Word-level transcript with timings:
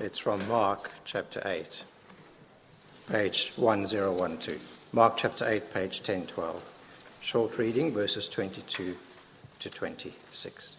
It's 0.00 0.18
from 0.18 0.48
Mark 0.48 0.90
chapter 1.04 1.40
8, 1.44 1.84
page 3.08 3.52
1012. 3.54 4.60
Mark 4.92 5.16
chapter 5.16 5.48
8, 5.48 5.72
page 5.72 5.98
1012. 6.00 6.60
Short 7.20 7.56
reading, 7.58 7.94
verses 7.94 8.28
22 8.28 8.96
to 9.60 9.70
26. 9.70 10.74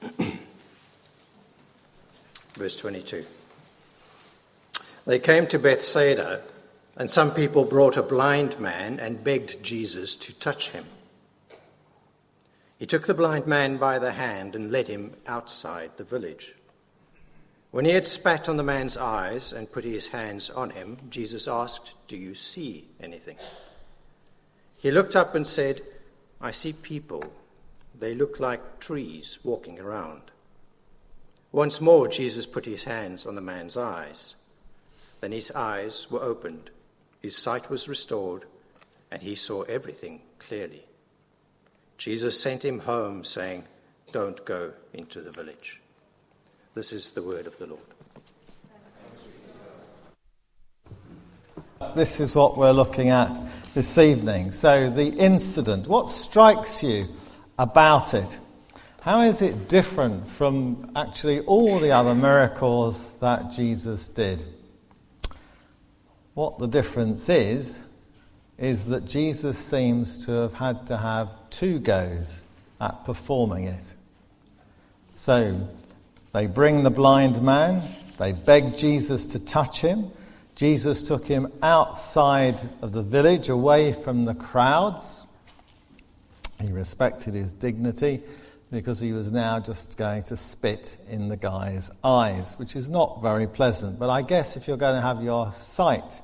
Verse 2.54 2.76
22. 2.78 3.26
They 5.06 5.18
came 5.18 5.46
to 5.48 5.58
Bethsaida, 5.58 6.40
and 6.96 7.10
some 7.10 7.32
people 7.32 7.66
brought 7.66 7.98
a 7.98 8.02
blind 8.02 8.58
man 8.58 8.98
and 8.98 9.22
begged 9.22 9.62
Jesus 9.62 10.16
to 10.16 10.34
touch 10.38 10.70
him. 10.70 10.86
He 12.82 12.86
took 12.86 13.06
the 13.06 13.14
blind 13.14 13.46
man 13.46 13.76
by 13.76 14.00
the 14.00 14.10
hand 14.10 14.56
and 14.56 14.72
led 14.72 14.88
him 14.88 15.14
outside 15.24 15.92
the 15.96 16.02
village. 16.02 16.56
When 17.70 17.84
he 17.84 17.92
had 17.92 18.04
spat 18.04 18.48
on 18.48 18.56
the 18.56 18.64
man's 18.64 18.96
eyes 18.96 19.52
and 19.52 19.70
put 19.70 19.84
his 19.84 20.08
hands 20.08 20.50
on 20.50 20.70
him, 20.70 20.96
Jesus 21.08 21.46
asked, 21.46 21.94
Do 22.08 22.16
you 22.16 22.34
see 22.34 22.88
anything? 23.00 23.36
He 24.74 24.90
looked 24.90 25.14
up 25.14 25.36
and 25.36 25.46
said, 25.46 25.82
I 26.40 26.50
see 26.50 26.72
people. 26.72 27.22
They 27.96 28.16
look 28.16 28.40
like 28.40 28.80
trees 28.80 29.38
walking 29.44 29.78
around. 29.78 30.32
Once 31.52 31.80
more, 31.80 32.08
Jesus 32.08 32.46
put 32.46 32.64
his 32.64 32.82
hands 32.82 33.26
on 33.26 33.36
the 33.36 33.40
man's 33.40 33.76
eyes. 33.76 34.34
Then 35.20 35.30
his 35.30 35.52
eyes 35.52 36.10
were 36.10 36.20
opened, 36.20 36.70
his 37.20 37.36
sight 37.36 37.70
was 37.70 37.88
restored, 37.88 38.46
and 39.08 39.22
he 39.22 39.36
saw 39.36 39.62
everything 39.62 40.22
clearly. 40.40 40.86
Jesus 41.98 42.40
sent 42.40 42.64
him 42.64 42.80
home, 42.80 43.24
saying, 43.24 43.64
Don't 44.10 44.44
go 44.44 44.72
into 44.92 45.20
the 45.20 45.30
village. 45.30 45.80
This 46.74 46.92
is 46.92 47.12
the 47.12 47.22
word 47.22 47.46
of 47.46 47.58
the 47.58 47.66
Lord. 47.66 47.80
This 51.94 52.20
is 52.20 52.34
what 52.34 52.56
we're 52.56 52.72
looking 52.72 53.10
at 53.10 53.38
this 53.74 53.98
evening. 53.98 54.52
So, 54.52 54.88
the 54.88 55.08
incident, 55.08 55.86
what 55.86 56.08
strikes 56.08 56.82
you 56.82 57.08
about 57.58 58.14
it? 58.14 58.38
How 59.02 59.22
is 59.22 59.42
it 59.42 59.68
different 59.68 60.28
from 60.28 60.92
actually 60.94 61.40
all 61.40 61.80
the 61.80 61.90
other 61.90 62.14
miracles 62.14 63.06
that 63.20 63.50
Jesus 63.50 64.08
did? 64.08 64.44
What 66.34 66.58
the 66.58 66.68
difference 66.68 67.28
is, 67.28 67.80
is 68.58 68.86
that 68.86 69.06
Jesus 69.06 69.58
seems 69.58 70.26
to 70.26 70.32
have 70.32 70.52
had 70.52 70.86
to 70.88 70.96
have 70.96 71.28
two 71.50 71.78
goes 71.78 72.42
at 72.80 73.04
performing 73.04 73.64
it. 73.64 73.94
So 75.16 75.68
they 76.32 76.46
bring 76.46 76.82
the 76.82 76.90
blind 76.90 77.42
man, 77.42 77.82
they 78.18 78.32
beg 78.32 78.76
Jesus 78.76 79.26
to 79.26 79.38
touch 79.38 79.80
him. 79.80 80.10
Jesus 80.54 81.02
took 81.02 81.26
him 81.26 81.50
outside 81.62 82.60
of 82.82 82.92
the 82.92 83.02
village, 83.02 83.48
away 83.48 83.92
from 83.92 84.26
the 84.26 84.34
crowds. 84.34 85.24
He 86.60 86.72
respected 86.72 87.34
his 87.34 87.52
dignity 87.52 88.22
because 88.70 89.00
he 89.00 89.12
was 89.12 89.32
now 89.32 89.60
just 89.60 89.96
going 89.96 90.22
to 90.24 90.36
spit 90.36 90.96
in 91.08 91.28
the 91.28 91.36
guy's 91.36 91.90
eyes, 92.02 92.54
which 92.58 92.76
is 92.76 92.88
not 92.88 93.20
very 93.22 93.46
pleasant. 93.46 93.98
But 93.98 94.10
I 94.10 94.22
guess 94.22 94.56
if 94.56 94.66
you're 94.66 94.76
going 94.76 94.94
to 94.94 95.02
have 95.02 95.22
your 95.22 95.52
sight 95.52 96.20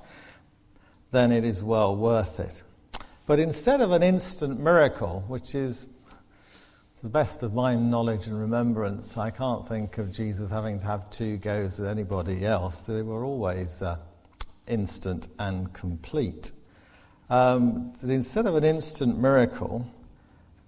then 1.11 1.33
it 1.33 1.45
is 1.45 1.63
well 1.63 1.97
worth 1.97 2.41
it. 2.41 2.63
But 3.27 3.41
instead 3.41 3.81
of 3.81 3.93
an 3.93 4.03
instant 4.03 4.59
miracle, 4.59 5.25
which 5.29 5.55
is 5.55 5.87
to 6.97 7.03
the 7.03 7.09
best 7.09 7.43
of 7.43 7.55
my 7.55 7.75
knowledge 7.75 8.27
and 8.27 8.39
remembrance, 8.39 9.17
I 9.17 9.31
can't 9.31 9.67
think 9.67 9.99
of 9.99 10.11
Jesus 10.11 10.51
having 10.51 10.79
to 10.79 10.87
have 10.87 11.11
two 11.11 11.37
goes 11.37 11.79
with 11.79 11.89
anybody 11.89 12.45
else. 12.45 12.81
They 12.81 13.03
were 13.03 13.25
always 13.25 13.83
uh, 13.83 13.99
instant 14.67 15.29
and 15.39 15.73
complete. 15.73 16.53
Um, 17.31 17.93
that 18.01 18.11
instead 18.11 18.47
of 18.47 18.55
an 18.55 18.65
instant 18.65 19.19
miracle, 19.19 19.87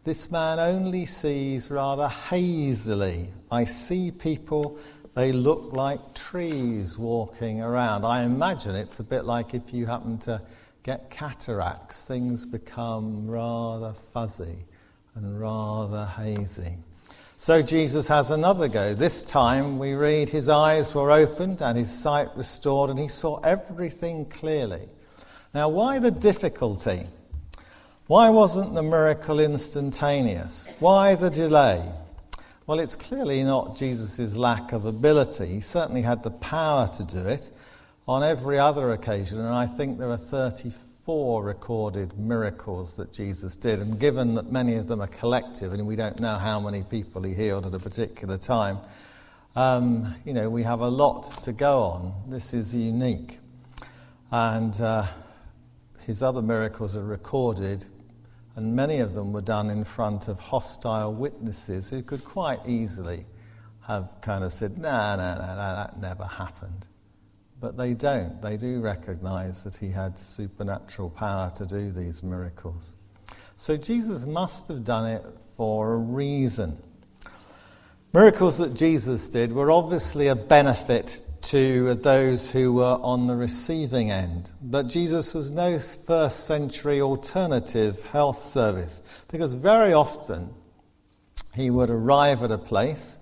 this 0.05 0.31
man 0.31 0.59
only 0.59 1.05
sees 1.07 1.71
rather 1.71 2.09
hazily. 2.09 3.31
I 3.51 3.65
see 3.65 4.11
people 4.11 4.79
they 5.15 5.33
look 5.33 5.73
like 5.73 6.15
trees 6.15 6.97
walking 6.97 7.61
around. 7.61 8.05
I 8.05 8.23
imagine 8.23 8.77
it's 8.77 9.01
a 9.01 9.05
bit 9.05 9.25
like 9.25 9.55
if 9.55 9.73
you 9.73 9.87
happen 9.87 10.19
to 10.19 10.41
get 10.83 11.11
cataracts, 11.11 12.01
things 12.03 12.47
become 12.47 13.29
rather 13.29 13.95
fuzzy 14.13 14.67
and 15.15 15.41
rather 15.41 16.07
hazy. 16.07 16.79
So 17.37 17.63
Jesus 17.63 18.07
has 18.09 18.31
another 18.31 18.69
go. 18.69 18.95
This 18.95 19.23
time 19.23 19.79
we 19.79 19.95
read 19.95 20.29
his 20.29 20.49
eyes 20.49 20.95
were 20.95 21.11
opened 21.11 21.63
and 21.63 21.77
his 21.77 21.91
sight 21.91 22.29
restored 22.37 22.91
and 22.91 22.99
he 22.99 23.09
saw 23.09 23.41
everything 23.41 24.27
clearly. 24.27 24.89
Now, 25.55 25.71
why 25.71 25.99
the 25.99 26.11
difficulty? 26.11 27.07
Why 28.07 28.29
wasn't 28.29 28.75
the 28.75 28.83
miracle 28.83 29.41
instantaneous? 29.41 30.69
Why 30.81 31.15
the 31.15 31.31
delay? 31.31 31.91
Well, 32.71 32.79
it's 32.79 32.95
clearly 32.95 33.43
not 33.43 33.77
Jesus' 33.77 34.37
lack 34.37 34.71
of 34.71 34.85
ability. 34.85 35.55
He 35.55 35.61
certainly 35.61 36.03
had 36.03 36.23
the 36.23 36.31
power 36.31 36.87
to 36.87 37.03
do 37.03 37.27
it 37.27 37.51
on 38.07 38.23
every 38.23 38.61
other 38.61 38.93
occasion, 38.93 39.41
and 39.41 39.49
I 39.49 39.67
think 39.67 39.99
there 39.99 40.13
are 40.13 40.17
34 40.17 41.43
recorded 41.43 42.17
miracles 42.17 42.93
that 42.93 43.13
Jesus 43.13 43.57
did. 43.57 43.81
And 43.81 43.99
given 43.99 44.37
that 44.37 44.53
many 44.53 44.77
of 44.77 44.87
them 44.87 45.01
are 45.01 45.09
collective, 45.09 45.73
and 45.73 45.85
we 45.85 45.97
don't 45.97 46.21
know 46.21 46.37
how 46.37 46.61
many 46.61 46.85
people 46.85 47.25
he 47.25 47.35
healed 47.35 47.67
at 47.67 47.75
a 47.75 47.81
particular 47.81 48.39
time, 48.39 48.79
um, 49.57 50.15
you 50.25 50.33
know, 50.33 50.49
we 50.49 50.63
have 50.63 50.79
a 50.79 50.89
lot 50.89 51.43
to 51.43 51.53
go 51.53 51.83
on. 51.83 52.15
This 52.29 52.55
is 52.55 52.73
unique. 52.73 53.41
And 54.31 54.81
uh, 54.81 55.09
his 56.07 56.23
other 56.23 56.41
miracles 56.41 56.97
are 56.97 57.03
recorded 57.03 57.85
and 58.61 58.77
many 58.77 58.99
of 58.99 59.15
them 59.15 59.33
were 59.33 59.41
done 59.41 59.71
in 59.71 59.85
front 59.85 60.29
of 60.29 60.39
hostile 60.39 61.15
witnesses 61.15 61.89
who 61.89 62.03
could 62.03 62.23
quite 62.23 62.61
easily 62.67 63.25
have 63.87 64.15
kind 64.21 64.45
of 64.45 64.53
said, 64.53 64.77
no, 64.77 65.17
no, 65.17 65.35
no, 65.35 65.57
that 65.57 65.99
never 65.99 66.25
happened. 66.25 66.87
But 67.59 67.79
they 67.79 67.95
don't. 67.95 68.43
They 68.43 68.59
do 68.59 68.81
recognize 68.81 69.65
that 69.65 69.77
he 69.77 69.89
had 69.89 70.19
supernatural 70.19 71.09
power 71.09 71.51
to 71.57 71.65
do 71.65 71.91
these 71.91 72.23
miracles. 72.23 72.97
So 73.57 73.79
Jesus 73.79 74.27
must 74.27 74.69
have 74.69 74.85
done 74.85 75.07
it 75.07 75.25
for 75.57 75.95
a 75.95 75.97
reason. 75.97 76.83
Miracles 78.13 78.59
that 78.59 78.75
Jesus 78.75 79.31
did 79.31 79.53
were 79.53 79.71
obviously 79.71 80.27
a 80.29 80.37
benefit 80.37 81.25
to 81.51 81.95
those 81.97 82.53
who 82.53 82.73
were 82.73 83.01
on 83.03 83.27
the 83.27 83.35
receiving 83.35 84.09
end. 84.09 84.53
But 84.63 84.87
Jesus 84.87 85.35
was 85.35 85.51
no 85.51 85.81
first 85.81 86.45
century 86.47 87.01
alternative 87.01 88.01
health 88.05 88.45
service 88.45 89.03
because 89.27 89.55
very 89.55 89.93
often 89.93 90.55
he 91.53 91.69
would 91.69 91.91
arrive 91.91 92.45
at 92.45 92.53
a 92.53 92.59
place 92.59 93.19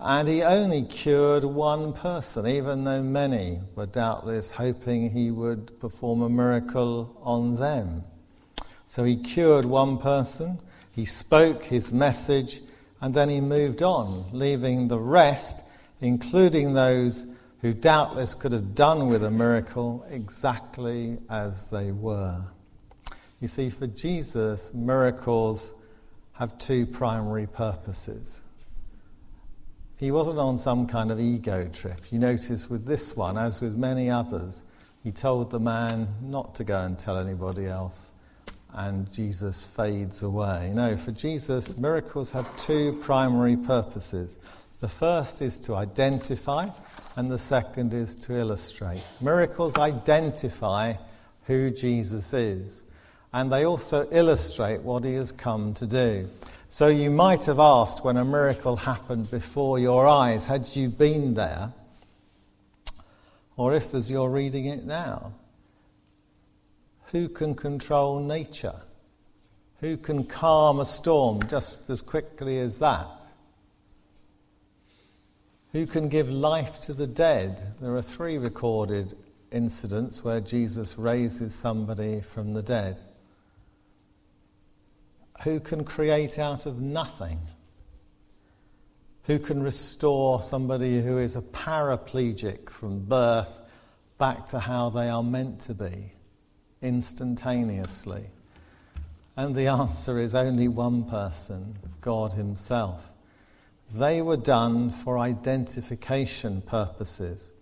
and 0.00 0.26
he 0.26 0.42
only 0.42 0.80
cured 0.80 1.44
one 1.44 1.92
person, 1.92 2.46
even 2.46 2.84
though 2.84 3.02
many 3.02 3.60
were 3.74 3.84
doubtless 3.84 4.50
hoping 4.50 5.10
he 5.10 5.30
would 5.30 5.78
perform 5.78 6.22
a 6.22 6.30
miracle 6.30 7.20
on 7.22 7.56
them. 7.56 8.02
So 8.86 9.04
he 9.04 9.16
cured 9.18 9.66
one 9.66 9.98
person, 9.98 10.58
he 10.90 11.04
spoke 11.04 11.64
his 11.64 11.92
message, 11.92 12.62
and 13.02 13.12
then 13.12 13.28
he 13.28 13.42
moved 13.42 13.82
on, 13.82 14.30
leaving 14.32 14.88
the 14.88 14.98
rest, 14.98 15.62
including 16.00 16.72
those 16.72 17.26
who 17.60 17.72
doubtless 17.72 18.34
could 18.34 18.52
have 18.52 18.74
done 18.74 19.08
with 19.08 19.24
a 19.24 19.30
miracle 19.30 20.06
exactly 20.10 21.18
as 21.28 21.68
they 21.68 21.90
were. 21.90 22.42
You 23.40 23.48
see, 23.48 23.70
for 23.70 23.86
Jesus, 23.86 24.72
miracles 24.74 25.74
have 26.32 26.56
two 26.58 26.86
primary 26.86 27.46
purposes. 27.46 28.42
He 29.96 30.12
wasn't 30.12 30.38
on 30.38 30.58
some 30.58 30.86
kind 30.86 31.10
of 31.10 31.18
ego 31.18 31.68
trip. 31.72 32.12
You 32.12 32.20
notice 32.20 32.70
with 32.70 32.86
this 32.86 33.16
one, 33.16 33.36
as 33.36 33.60
with 33.60 33.76
many 33.76 34.08
others, 34.08 34.62
he 35.02 35.10
told 35.10 35.50
the 35.50 35.58
man 35.58 36.08
not 36.22 36.54
to 36.56 36.64
go 36.64 36.80
and 36.80 36.96
tell 36.96 37.18
anybody 37.18 37.66
else, 37.66 38.12
and 38.72 39.10
Jesus 39.10 39.64
fades 39.64 40.22
away. 40.22 40.70
No, 40.72 40.96
for 40.96 41.10
Jesus, 41.10 41.76
miracles 41.76 42.30
have 42.30 42.56
two 42.56 42.98
primary 43.00 43.56
purposes. 43.56 44.38
The 44.80 44.88
first 44.88 45.42
is 45.42 45.58
to 45.60 45.74
identify 45.74 46.68
and 47.16 47.30
the 47.30 47.38
second 47.38 47.94
is 47.94 48.14
to 48.16 48.36
illustrate. 48.36 49.02
Miracles 49.20 49.76
identify 49.76 50.94
who 51.46 51.70
Jesus 51.70 52.32
is, 52.32 52.82
and 53.32 53.50
they 53.50 53.66
also 53.66 54.06
illustrate 54.12 54.82
what 54.82 55.04
he 55.04 55.14
has 55.14 55.32
come 55.32 55.74
to 55.74 55.86
do. 55.86 56.28
So 56.68 56.86
you 56.86 57.10
might 57.10 57.46
have 57.46 57.58
asked 57.58 58.04
when 58.04 58.16
a 58.16 58.24
miracle 58.24 58.76
happened 58.76 59.30
before 59.30 59.80
your 59.80 60.06
eyes, 60.06 60.46
had 60.46 60.76
you 60.76 60.90
been 60.90 61.34
there? 61.34 61.72
Or 63.56 63.74
if, 63.74 63.94
as 63.94 64.08
you're 64.08 64.30
reading 64.30 64.66
it 64.66 64.84
now, 64.84 65.32
who 67.06 67.28
can 67.28 67.56
control 67.56 68.20
nature? 68.20 68.80
Who 69.80 69.96
can 69.96 70.24
calm 70.24 70.78
a 70.78 70.84
storm 70.84 71.40
just 71.48 71.90
as 71.90 72.02
quickly 72.02 72.60
as 72.60 72.78
that? 72.78 73.22
Who 75.72 75.86
can 75.86 76.08
give 76.08 76.30
life 76.30 76.80
to 76.82 76.94
the 76.94 77.06
dead? 77.06 77.74
There 77.80 77.94
are 77.94 78.02
three 78.02 78.38
recorded 78.38 79.14
incidents 79.50 80.24
where 80.24 80.40
Jesus 80.40 80.96
raises 80.96 81.54
somebody 81.54 82.22
from 82.22 82.54
the 82.54 82.62
dead. 82.62 83.00
Who 85.44 85.60
can 85.60 85.84
create 85.84 86.38
out 86.38 86.66
of 86.66 86.80
nothing? 86.80 87.38
Who 89.24 89.38
can 89.38 89.62
restore 89.62 90.42
somebody 90.42 91.02
who 91.02 91.18
is 91.18 91.36
a 91.36 91.42
paraplegic 91.42 92.70
from 92.70 93.00
birth 93.00 93.60
back 94.16 94.46
to 94.48 94.58
how 94.58 94.88
they 94.88 95.10
are 95.10 95.22
meant 95.22 95.60
to 95.60 95.74
be 95.74 96.12
instantaneously? 96.80 98.24
And 99.36 99.54
the 99.54 99.66
answer 99.66 100.18
is 100.18 100.34
only 100.34 100.66
one 100.66 101.04
person 101.04 101.76
God 102.00 102.32
Himself. 102.32 103.02
They 103.94 104.20
were 104.20 104.36
done 104.36 104.90
for 104.90 105.18
identification 105.18 106.60
purposes, 106.62 107.52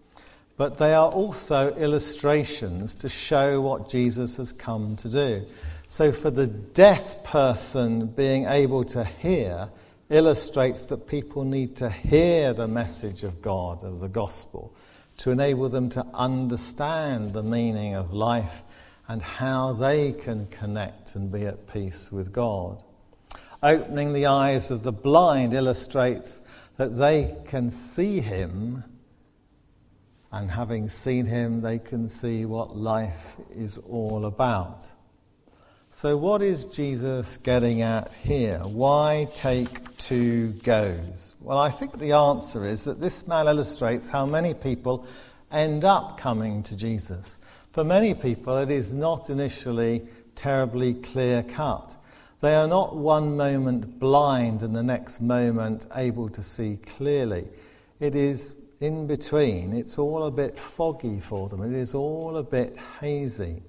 but 0.56 0.78
they 0.78 0.92
are 0.92 1.08
also 1.08 1.74
illustrations 1.74 2.96
to 2.96 3.08
show 3.08 3.60
what 3.60 3.88
Jesus 3.88 4.36
has 4.38 4.52
come 4.52 4.96
to 4.96 5.08
do. 5.08 5.46
So, 5.86 6.10
for 6.10 6.30
the 6.30 6.48
deaf 6.48 7.22
person 7.22 8.06
being 8.08 8.46
able 8.46 8.82
to 8.84 9.04
hear, 9.04 9.68
illustrates 10.08 10.84
that 10.86 11.06
people 11.06 11.44
need 11.44 11.76
to 11.76 11.90
hear 11.90 12.52
the 12.52 12.66
message 12.66 13.22
of 13.22 13.40
God, 13.40 13.84
of 13.84 14.00
the 14.00 14.08
gospel, 14.08 14.74
to 15.18 15.30
enable 15.30 15.68
them 15.68 15.88
to 15.90 16.04
understand 16.12 17.32
the 17.32 17.42
meaning 17.42 17.94
of 17.94 18.12
life 18.12 18.62
and 19.08 19.22
how 19.22 19.72
they 19.74 20.12
can 20.12 20.46
connect 20.46 21.14
and 21.14 21.30
be 21.30 21.46
at 21.46 21.72
peace 21.72 22.10
with 22.10 22.32
God. 22.32 22.82
Opening 23.62 24.12
the 24.12 24.26
eyes 24.26 24.70
of 24.70 24.82
the 24.82 24.92
blind 24.92 25.54
illustrates 25.54 26.40
that 26.76 26.96
they 26.96 27.36
can 27.46 27.70
see 27.70 28.20
Him, 28.20 28.84
and 30.30 30.50
having 30.50 30.88
seen 30.88 31.24
Him, 31.24 31.62
they 31.62 31.78
can 31.78 32.08
see 32.08 32.44
what 32.44 32.76
life 32.76 33.36
is 33.50 33.78
all 33.78 34.26
about. 34.26 34.86
So, 35.90 36.14
what 36.14 36.42
is 36.42 36.66
Jesus 36.66 37.38
getting 37.38 37.80
at 37.80 38.12
here? 38.12 38.58
Why 38.58 39.28
take 39.34 39.96
two 39.96 40.48
goes? 40.62 41.34
Well, 41.40 41.56
I 41.56 41.70
think 41.70 41.98
the 41.98 42.12
answer 42.12 42.66
is 42.66 42.84
that 42.84 43.00
this 43.00 43.26
man 43.26 43.46
illustrates 43.46 44.10
how 44.10 44.26
many 44.26 44.52
people 44.52 45.06
end 45.50 45.86
up 45.86 46.18
coming 46.18 46.62
to 46.64 46.76
Jesus. 46.76 47.38
For 47.72 47.82
many 47.82 48.12
people, 48.12 48.58
it 48.58 48.70
is 48.70 48.92
not 48.92 49.30
initially 49.30 50.06
terribly 50.34 50.92
clear 50.92 51.42
cut. 51.42 51.96
They 52.40 52.54
are 52.54 52.68
not 52.68 52.96
one 52.96 53.36
moment 53.36 53.98
blind 53.98 54.62
and 54.62 54.76
the 54.76 54.82
next 54.82 55.20
moment 55.20 55.86
able 55.94 56.28
to 56.28 56.42
see 56.42 56.78
clearly. 56.84 57.48
It 57.98 58.14
is 58.14 58.54
in 58.80 59.06
between. 59.06 59.72
It's 59.72 59.98
all 59.98 60.24
a 60.24 60.30
bit 60.30 60.58
foggy 60.58 61.18
for 61.18 61.48
them. 61.48 61.62
It 61.62 61.78
is 61.78 61.94
all 61.94 62.36
a 62.36 62.42
bit 62.42 62.76
hazy. 63.00 63.62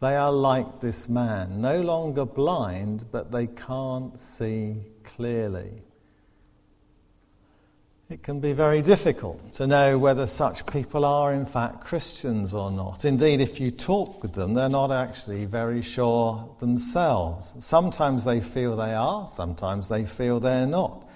They 0.00 0.14
are 0.14 0.32
like 0.32 0.80
this 0.80 1.08
man, 1.08 1.60
no 1.60 1.80
longer 1.80 2.24
blind, 2.24 3.06
but 3.10 3.32
they 3.32 3.46
can't 3.46 4.18
see 4.18 4.82
clearly. 5.02 5.82
It 8.08 8.22
can 8.22 8.38
be 8.38 8.52
very 8.52 8.82
difficult 8.82 9.54
to 9.54 9.66
know 9.66 9.98
whether 9.98 10.28
such 10.28 10.64
people 10.66 11.04
are 11.04 11.34
in 11.34 11.44
fact 11.44 11.80
Christians 11.80 12.54
or 12.54 12.70
not. 12.70 13.04
Indeed, 13.04 13.40
if 13.40 13.58
you 13.58 13.72
talk 13.72 14.22
with 14.22 14.32
them, 14.32 14.54
they're 14.54 14.68
not 14.68 14.92
actually 14.92 15.44
very 15.44 15.82
sure 15.82 16.54
themselves. 16.60 17.52
Sometimes 17.58 18.24
they 18.24 18.40
feel 18.40 18.76
they 18.76 18.94
are, 18.94 19.26
sometimes 19.26 19.88
they 19.88 20.06
feel 20.06 20.38
they're 20.38 20.68
not. 20.68 21.08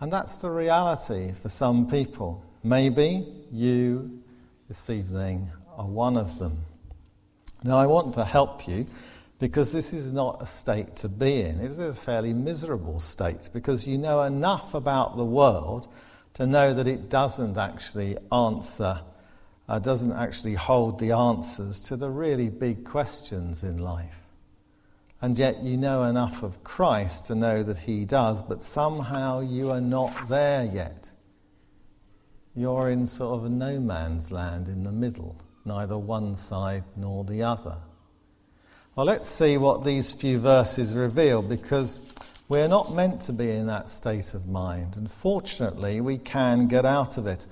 And 0.00 0.12
that's 0.12 0.36
the 0.36 0.50
reality 0.50 1.32
for 1.40 1.48
some 1.48 1.86
people. 1.86 2.44
Maybe 2.62 3.26
you 3.50 4.22
this 4.68 4.90
evening 4.90 5.50
are 5.78 5.86
one 5.86 6.18
of 6.18 6.38
them. 6.38 6.58
Now, 7.62 7.78
I 7.78 7.86
want 7.86 8.12
to 8.14 8.24
help 8.24 8.68
you 8.68 8.86
because 9.38 9.72
this 9.72 9.94
is 9.94 10.12
not 10.12 10.42
a 10.42 10.46
state 10.46 10.96
to 10.96 11.08
be 11.08 11.40
in. 11.40 11.60
It 11.60 11.70
is 11.70 11.78
a 11.78 11.94
fairly 11.94 12.34
miserable 12.34 13.00
state 13.00 13.48
because 13.54 13.86
you 13.86 13.96
know 13.96 14.22
enough 14.22 14.74
about 14.74 15.16
the 15.16 15.24
world 15.24 15.88
to 16.34 16.46
know 16.46 16.74
that 16.74 16.86
it 16.86 17.08
doesn't 17.08 17.58
actually 17.58 18.16
answer, 18.30 19.00
uh, 19.68 19.78
doesn't 19.78 20.12
actually 20.12 20.54
hold 20.54 20.98
the 20.98 21.12
answers 21.12 21.80
to 21.82 21.96
the 21.96 22.10
really 22.10 22.48
big 22.48 22.84
questions 22.84 23.62
in 23.62 23.78
life. 23.78 24.18
And 25.22 25.38
yet 25.38 25.62
you 25.62 25.76
know 25.76 26.04
enough 26.04 26.42
of 26.42 26.62
Christ 26.64 27.26
to 27.26 27.34
know 27.34 27.62
that 27.62 27.78
He 27.78 28.04
does, 28.04 28.42
but 28.42 28.62
somehow 28.62 29.40
you 29.40 29.70
are 29.70 29.80
not 29.80 30.28
there 30.28 30.64
yet. 30.64 31.10
You're 32.54 32.90
in 32.90 33.06
sort 33.06 33.38
of 33.38 33.46
a 33.46 33.48
no 33.48 33.80
man's 33.80 34.30
land 34.30 34.68
in 34.68 34.82
the 34.82 34.92
middle 34.92 35.40
neither 35.64 35.96
one 35.96 36.36
side 36.36 36.84
nor 36.96 37.24
the 37.24 37.42
other. 37.42 37.76
Well, 38.94 39.06
let's 39.06 39.28
see 39.28 39.56
what 39.56 39.84
these 39.84 40.12
few 40.12 40.38
verses 40.38 40.92
reveal 40.92 41.42
because 41.42 42.00
we're 42.48 42.68
not 42.68 42.94
meant 42.94 43.22
to 43.22 43.32
be 43.32 43.50
in 43.50 43.66
that 43.68 43.88
state 43.88 44.34
of 44.34 44.46
mind, 44.46 44.96
and 44.96 45.10
fortunately, 45.10 46.00
we 46.02 46.18
can 46.18 46.68
get 46.68 46.84
out 46.84 47.16
of 47.16 47.26
it. 47.26 47.46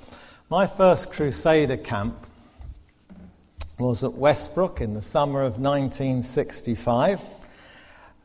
My 0.51 0.67
first 0.67 1.11
Crusader 1.11 1.79
camp 1.79 2.27
was 3.79 4.05
at 4.05 4.13
Westbrook 4.13 4.83
in 4.83 4.93
the 4.93 5.01
summer 5.01 5.41
of 5.41 5.59
1965. 5.59 7.21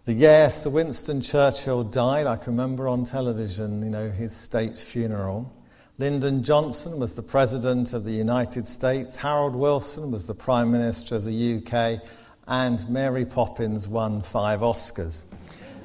The 0.03 0.13
year 0.13 0.49
Sir 0.49 0.69
Winston 0.69 1.21
Churchill 1.21 1.85
died, 1.85 2.27
I 2.27 2.35
can 2.35 2.57
remember 2.57 2.89
on 2.89 3.05
television, 3.05 3.81
you 3.81 3.89
know, 3.89 4.09
his 4.11 4.35
state 4.35 4.77
funeral. 4.77 5.51
Lyndon 5.97 6.43
Johnson 6.43 6.99
was 6.99 7.15
the 7.15 7.23
President 7.23 7.93
of 7.93 8.03
the 8.03 8.11
United 8.11 8.67
States, 8.67 9.15
Harold 9.15 9.55
Wilson 9.55 10.11
was 10.11 10.27
the 10.27 10.35
Prime 10.35 10.69
Minister 10.71 11.15
of 11.15 11.23
the 11.23 11.61
UK, 11.61 12.01
and 12.45 12.87
Mary 12.89 13.25
Poppins 13.25 13.87
won 13.87 14.21
five 14.21 14.59
Oscars. 14.59 15.23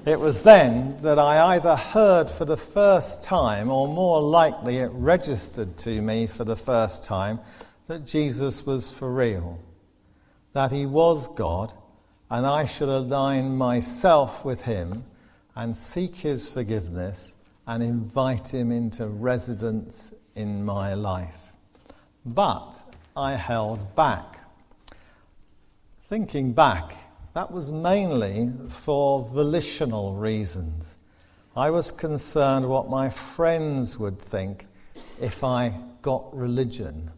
It 0.05 0.19
was 0.19 0.43
then 0.43 0.97
that 1.03 1.21
I 1.21 1.55
either 1.55 1.77
heard 1.77 2.29
for 2.29 2.45
the 2.45 2.57
first 2.57 3.23
time, 3.23 3.71
or 3.71 3.87
more 3.87 4.21
likely 4.21 4.79
it 4.79 4.91
registered 4.91 5.77
to 5.79 6.03
me 6.03 6.27
for 6.27 6.43
the 6.43 6.57
first 6.57 7.05
time, 7.05 7.39
that 7.87 8.05
Jesus 8.05 8.67
was 8.67 8.91
for 8.91 9.09
real, 9.09 9.61
that 10.55 10.73
he 10.73 10.87
was 10.87 11.29
God, 11.29 11.73
and 12.29 12.45
I 12.45 12.65
should 12.65 12.89
align 12.89 13.57
myself 13.57 14.45
with 14.45 14.63
him 14.63 15.05
and 15.55 15.77
seek 15.77 16.17
his 16.17 16.49
forgiveness 16.49 17.37
and 17.69 17.81
invite 17.81 18.53
him 18.53 18.73
into 18.73 19.07
residence 19.07 20.13
in 20.35 20.65
my 20.65 20.95
life. 20.95 21.53
But 22.27 22.83
I 23.17 23.37
held 23.37 23.95
back. 23.95 24.41
Thinking 26.07 26.55
back, 26.55 26.93
that 27.35 27.51
was 27.51 27.71
mainly 27.73 28.53
for 28.69 29.25
volitional 29.25 30.15
reasons. 30.15 30.97
I 31.57 31.71
was 31.71 31.91
concerned 31.91 32.69
what 32.69 32.91
my 32.91 33.11
friends 33.11 33.99
would 33.99 34.19
think 34.19 34.67
if 35.21 35.43
I 35.43 35.79
got 36.03 36.35
religion 36.37 37.11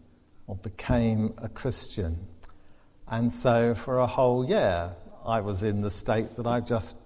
or 0.46 0.56
became 0.56 1.34
a 1.38 1.48
Christian. 1.48 2.26
And 3.08 3.32
so 3.32 3.74
for 3.74 3.98
a 3.98 4.06
whole 4.06 4.48
year, 4.48 4.92
I 5.24 5.40
was 5.40 5.62
in 5.62 5.80
the 5.80 5.90
state 5.90 6.36
that 6.36 6.46
I've 6.46 6.66
just 6.66 6.96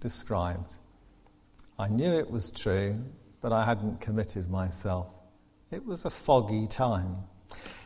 described. 0.00 0.76
I 1.78 1.88
knew 1.88 2.12
it 2.12 2.30
was 2.30 2.50
true, 2.50 3.02
but 3.40 3.52
I 3.52 3.64
hadn't 3.64 4.00
committed 4.00 4.50
myself. 4.50 5.06
It 5.70 5.84
was 5.84 6.04
a 6.04 6.10
foggy 6.10 6.66
time. 6.66 7.16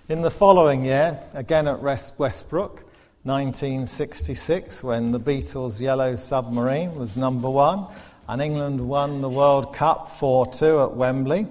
In 0.09 0.21
the 0.21 0.31
following 0.31 0.85
year, 0.85 1.19
again 1.33 1.69
at 1.69 1.81
Westbrook, 1.81 2.85
1966, 3.25 4.83
when 4.83 5.13
the 5.13 5.21
Beatles' 5.21 5.79
Yellow 5.79 6.17
Submarine 6.17 6.97
was 6.97 7.17
number 7.17 7.49
one, 7.49 7.87
and 8.29 8.43
England 8.43 8.81
won 8.81 9.21
the 9.21 9.29
World 9.29 9.73
Cup 9.73 10.19
4 10.19 10.47
2 10.47 10.81
at 10.81 10.97
Wembley. 10.97 11.47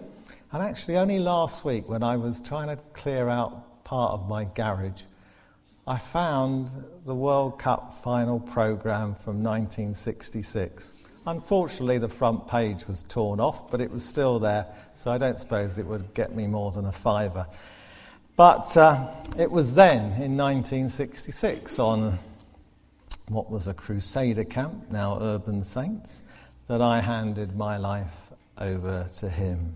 And 0.51 0.61
actually, 0.61 0.97
only 0.97 1.19
last 1.19 1.63
week, 1.63 1.87
when 1.87 2.03
I 2.03 2.17
was 2.17 2.41
trying 2.41 2.75
to 2.75 2.75
clear 2.91 3.29
out 3.29 3.85
part 3.85 4.11
of 4.11 4.27
my 4.27 4.43
garage, 4.43 5.03
I 5.87 5.97
found 5.97 6.69
the 7.05 7.15
World 7.15 7.57
Cup 7.57 8.03
final 8.03 8.41
programme 8.41 9.15
from 9.15 9.41
1966. 9.41 10.93
Unfortunately, 11.25 11.99
the 11.99 12.09
front 12.09 12.49
page 12.49 12.85
was 12.85 13.03
torn 13.03 13.39
off, 13.39 13.71
but 13.71 13.79
it 13.79 13.91
was 13.91 14.03
still 14.03 14.39
there, 14.39 14.65
so 14.93 15.09
I 15.09 15.17
don't 15.17 15.39
suppose 15.39 15.79
it 15.79 15.85
would 15.85 16.13
get 16.13 16.35
me 16.35 16.47
more 16.47 16.71
than 16.71 16.85
a 16.85 16.91
fiver. 16.91 17.47
But 18.41 18.75
uh, 18.75 19.07
it 19.37 19.51
was 19.51 19.75
then, 19.75 20.13
in 20.13 20.35
1966, 20.35 21.77
on 21.77 22.17
what 23.27 23.51
was 23.51 23.67
a 23.67 23.73
Crusader 23.75 24.45
camp, 24.45 24.91
now 24.91 25.19
Urban 25.21 25.63
Saints, 25.63 26.23
that 26.67 26.81
I 26.81 27.01
handed 27.01 27.55
my 27.55 27.77
life 27.77 28.33
over 28.57 29.07
to 29.17 29.29
him. 29.29 29.75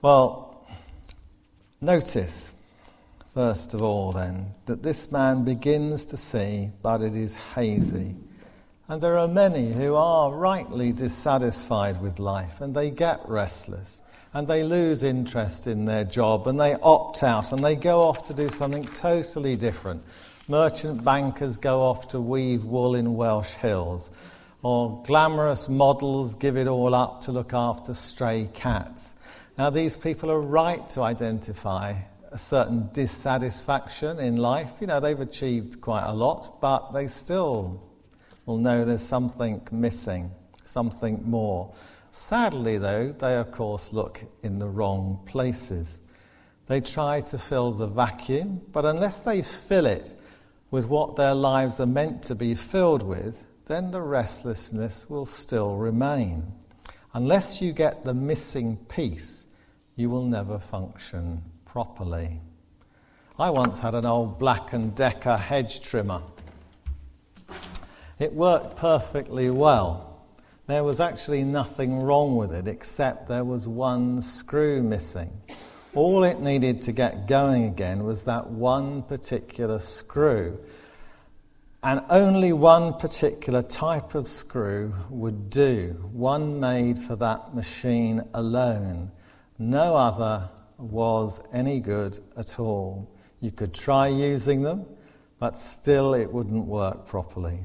Well, 0.00 0.66
notice, 1.82 2.52
first 3.34 3.74
of 3.74 3.82
all, 3.82 4.12
then, 4.12 4.54
that 4.64 4.82
this 4.82 5.12
man 5.12 5.44
begins 5.44 6.06
to 6.06 6.16
see, 6.16 6.70
but 6.80 7.02
it 7.02 7.14
is 7.14 7.34
hazy 7.54 8.16
And 8.88 9.02
there 9.02 9.18
are 9.18 9.28
many 9.28 9.72
who 9.72 9.96
are 9.96 10.32
rightly 10.32 10.92
dissatisfied 10.92 12.00
with 12.00 12.20
life 12.20 12.60
and 12.60 12.74
they 12.74 12.90
get 12.90 13.20
restless 13.28 14.00
and 14.36 14.46
they 14.48 14.62
lose 14.64 15.02
interest 15.02 15.66
in 15.66 15.86
their 15.86 16.04
job 16.04 16.46
and 16.46 16.60
they 16.60 16.74
opt 16.74 17.22
out 17.22 17.52
and 17.52 17.64
they 17.64 17.74
go 17.74 18.02
off 18.02 18.26
to 18.26 18.34
do 18.34 18.50
something 18.50 18.84
totally 18.84 19.56
different. 19.56 20.02
Merchant 20.46 21.02
bankers 21.02 21.56
go 21.56 21.80
off 21.80 22.08
to 22.08 22.20
weave 22.20 22.62
wool 22.62 22.96
in 22.96 23.14
Welsh 23.14 23.54
hills, 23.54 24.10
or 24.62 25.02
glamorous 25.06 25.70
models 25.70 26.34
give 26.34 26.58
it 26.58 26.66
all 26.66 26.94
up 26.94 27.22
to 27.22 27.32
look 27.32 27.54
after 27.54 27.94
stray 27.94 28.50
cats. 28.52 29.14
Now, 29.56 29.70
these 29.70 29.96
people 29.96 30.30
are 30.30 30.38
right 30.38 30.86
to 30.90 31.00
identify 31.00 31.94
a 32.30 32.38
certain 32.38 32.90
dissatisfaction 32.92 34.18
in 34.18 34.36
life. 34.36 34.70
You 34.82 34.86
know, 34.86 35.00
they've 35.00 35.18
achieved 35.18 35.80
quite 35.80 36.04
a 36.04 36.12
lot, 36.12 36.60
but 36.60 36.92
they 36.92 37.06
still 37.06 37.82
will 38.44 38.58
know 38.58 38.84
there's 38.84 39.00
something 39.00 39.66
missing, 39.72 40.30
something 40.62 41.22
more. 41.24 41.72
Sadly, 42.18 42.78
though, 42.78 43.12
they 43.12 43.36
of 43.36 43.52
course 43.52 43.92
look 43.92 44.22
in 44.42 44.58
the 44.58 44.66
wrong 44.66 45.20
places. 45.26 46.00
They 46.66 46.80
try 46.80 47.20
to 47.20 47.38
fill 47.38 47.72
the 47.72 47.86
vacuum, 47.86 48.62
but 48.72 48.86
unless 48.86 49.18
they 49.18 49.42
fill 49.42 49.84
it 49.84 50.18
with 50.70 50.88
what 50.88 51.14
their 51.14 51.34
lives 51.34 51.78
are 51.78 51.86
meant 51.86 52.24
to 52.24 52.34
be 52.34 52.54
filled 52.54 53.02
with, 53.02 53.44
then 53.66 53.90
the 53.90 54.00
restlessness 54.00 55.08
will 55.10 55.26
still 55.26 55.76
remain. 55.76 56.52
Unless 57.12 57.60
you 57.60 57.72
get 57.72 58.02
the 58.02 58.14
missing 58.14 58.78
piece, 58.88 59.44
you 59.94 60.08
will 60.08 60.24
never 60.24 60.58
function 60.58 61.42
properly. 61.66 62.40
I 63.38 63.50
once 63.50 63.78
had 63.78 63.94
an 63.94 64.06
old 64.06 64.38
Black 64.38 64.72
and 64.72 64.94
Decker 64.96 65.36
hedge 65.36 65.80
trimmer. 65.80 66.22
It 68.18 68.32
worked 68.32 68.76
perfectly 68.76 69.50
well. 69.50 70.15
There 70.66 70.82
was 70.82 71.00
actually 71.00 71.44
nothing 71.44 72.00
wrong 72.00 72.34
with 72.34 72.52
it 72.52 72.66
except 72.66 73.28
there 73.28 73.44
was 73.44 73.68
one 73.68 74.20
screw 74.20 74.82
missing. 74.82 75.30
All 75.94 76.24
it 76.24 76.40
needed 76.40 76.82
to 76.82 76.92
get 76.92 77.28
going 77.28 77.64
again 77.64 78.02
was 78.02 78.24
that 78.24 78.50
one 78.50 79.02
particular 79.02 79.78
screw. 79.78 80.58
And 81.84 82.02
only 82.10 82.52
one 82.52 82.94
particular 82.94 83.62
type 83.62 84.16
of 84.16 84.26
screw 84.26 84.92
would 85.08 85.50
do, 85.50 85.96
one 86.12 86.58
made 86.58 86.98
for 86.98 87.14
that 87.14 87.54
machine 87.54 88.24
alone. 88.34 89.12
No 89.60 89.96
other 89.96 90.50
was 90.78 91.40
any 91.52 91.78
good 91.78 92.18
at 92.36 92.58
all. 92.58 93.08
You 93.40 93.52
could 93.52 93.72
try 93.72 94.08
using 94.08 94.62
them, 94.62 94.84
but 95.38 95.58
still 95.58 96.14
it 96.14 96.32
wouldn't 96.32 96.66
work 96.66 97.06
properly. 97.06 97.60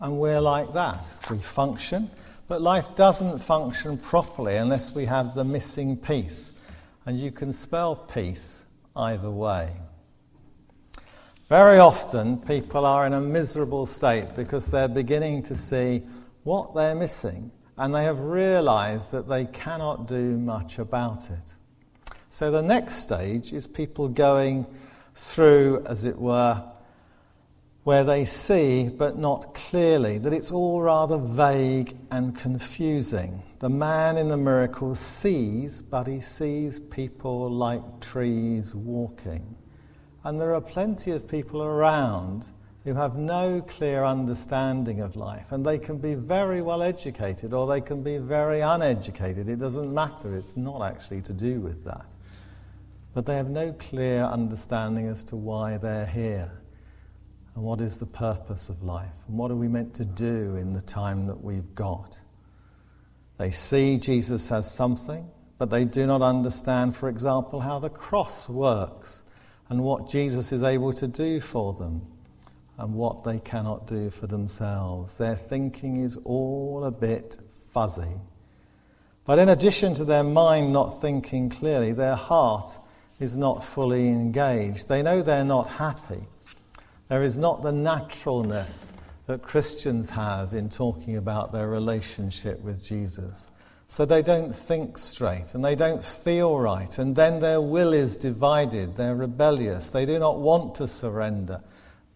And 0.00 0.18
we're 0.18 0.40
like 0.40 0.72
that. 0.72 1.14
We 1.30 1.38
function, 1.38 2.10
but 2.48 2.62
life 2.62 2.94
doesn't 2.94 3.38
function 3.38 3.98
properly 3.98 4.56
unless 4.56 4.94
we 4.94 5.04
have 5.04 5.34
the 5.34 5.44
missing 5.44 5.96
piece. 5.96 6.52
And 7.04 7.20
you 7.20 7.30
can 7.30 7.52
spell 7.52 7.94
peace 7.94 8.64
either 8.96 9.30
way. 9.30 9.70
Very 11.48 11.78
often, 11.78 12.38
people 12.38 12.84
are 12.84 13.06
in 13.06 13.12
a 13.12 13.20
miserable 13.20 13.86
state 13.86 14.34
because 14.34 14.70
they're 14.70 14.88
beginning 14.88 15.42
to 15.44 15.56
see 15.56 16.02
what 16.42 16.74
they're 16.74 16.94
missing 16.94 17.50
and 17.78 17.94
they 17.94 18.04
have 18.04 18.20
realized 18.20 19.12
that 19.12 19.28
they 19.28 19.44
cannot 19.44 20.08
do 20.08 20.36
much 20.36 20.78
about 20.78 21.30
it. 21.30 22.14
So, 22.30 22.50
the 22.50 22.60
next 22.60 22.96
stage 22.96 23.52
is 23.52 23.66
people 23.66 24.08
going 24.08 24.66
through, 25.14 25.84
as 25.86 26.04
it 26.04 26.18
were, 26.18 26.62
where 27.88 28.04
they 28.04 28.22
see, 28.22 28.86
but 28.86 29.16
not 29.16 29.54
clearly, 29.54 30.18
that 30.18 30.34
it's 30.34 30.52
all 30.52 30.82
rather 30.82 31.16
vague 31.16 31.96
and 32.10 32.36
confusing. 32.36 33.42
The 33.60 33.70
man 33.70 34.18
in 34.18 34.28
the 34.28 34.36
miracle 34.36 34.94
sees, 34.94 35.80
but 35.80 36.06
he 36.06 36.20
sees 36.20 36.78
people 36.78 37.50
like 37.50 37.80
trees 38.02 38.74
walking. 38.74 39.56
And 40.24 40.38
there 40.38 40.54
are 40.54 40.60
plenty 40.60 41.12
of 41.12 41.26
people 41.26 41.62
around 41.62 42.48
who 42.84 42.92
have 42.92 43.16
no 43.16 43.62
clear 43.66 44.04
understanding 44.04 45.00
of 45.00 45.16
life. 45.16 45.50
And 45.50 45.64
they 45.64 45.78
can 45.78 45.96
be 45.96 46.14
very 46.14 46.60
well 46.60 46.82
educated 46.82 47.54
or 47.54 47.66
they 47.66 47.80
can 47.80 48.02
be 48.02 48.18
very 48.18 48.60
uneducated. 48.60 49.48
It 49.48 49.56
doesn't 49.56 49.94
matter, 49.94 50.36
it's 50.36 50.58
not 50.58 50.82
actually 50.82 51.22
to 51.22 51.32
do 51.32 51.62
with 51.62 51.84
that. 51.84 52.14
But 53.14 53.24
they 53.24 53.36
have 53.36 53.48
no 53.48 53.72
clear 53.78 54.24
understanding 54.24 55.06
as 55.06 55.24
to 55.24 55.36
why 55.36 55.78
they're 55.78 56.04
here 56.04 56.52
and 57.58 57.66
what 57.66 57.80
is 57.80 57.96
the 57.98 58.06
purpose 58.06 58.68
of 58.68 58.84
life 58.84 59.10
and 59.26 59.36
what 59.36 59.50
are 59.50 59.56
we 59.56 59.66
meant 59.66 59.92
to 59.92 60.04
do 60.04 60.54
in 60.54 60.72
the 60.72 60.80
time 60.80 61.26
that 61.26 61.42
we've 61.42 61.74
got. 61.74 62.16
They 63.36 63.50
see 63.50 63.98
Jesus 63.98 64.52
as 64.52 64.72
something, 64.72 65.28
but 65.58 65.68
they 65.68 65.84
do 65.84 66.06
not 66.06 66.22
understand, 66.22 66.94
for 66.94 67.08
example, 67.08 67.58
how 67.58 67.80
the 67.80 67.90
cross 67.90 68.48
works 68.48 69.22
and 69.70 69.82
what 69.82 70.08
Jesus 70.08 70.52
is 70.52 70.62
able 70.62 70.92
to 70.92 71.08
do 71.08 71.40
for 71.40 71.74
them 71.74 72.06
and 72.78 72.94
what 72.94 73.24
they 73.24 73.40
cannot 73.40 73.88
do 73.88 74.08
for 74.08 74.28
themselves. 74.28 75.18
Their 75.18 75.34
thinking 75.34 75.96
is 75.96 76.16
all 76.18 76.84
a 76.84 76.92
bit 76.92 77.38
fuzzy. 77.72 78.20
But 79.24 79.40
in 79.40 79.48
addition 79.48 79.94
to 79.94 80.04
their 80.04 80.22
mind 80.22 80.72
not 80.72 81.00
thinking 81.00 81.50
clearly, 81.50 81.92
their 81.92 82.14
heart 82.14 82.78
is 83.18 83.36
not 83.36 83.64
fully 83.64 84.06
engaged. 84.06 84.86
They 84.86 85.02
know 85.02 85.22
they're 85.22 85.42
not 85.42 85.66
happy. 85.66 86.28
There 87.08 87.22
is 87.22 87.38
not 87.38 87.62
the 87.62 87.72
naturalness 87.72 88.92
that 89.26 89.42
Christians 89.42 90.10
have 90.10 90.54
in 90.54 90.68
talking 90.68 91.16
about 91.16 91.52
their 91.52 91.68
relationship 91.68 92.60
with 92.60 92.82
Jesus. 92.82 93.50
So 93.88 94.04
they 94.04 94.22
don't 94.22 94.54
think 94.54 94.98
straight 94.98 95.54
and 95.54 95.64
they 95.64 95.74
don't 95.74 96.04
feel 96.04 96.58
right, 96.58 96.98
and 96.98 97.16
then 97.16 97.38
their 97.38 97.60
will 97.60 97.94
is 97.94 98.18
divided. 98.18 98.96
They're 98.96 99.16
rebellious. 99.16 99.90
They 99.90 100.04
do 100.04 100.18
not 100.18 100.38
want 100.38 100.74
to 100.76 100.86
surrender 100.86 101.62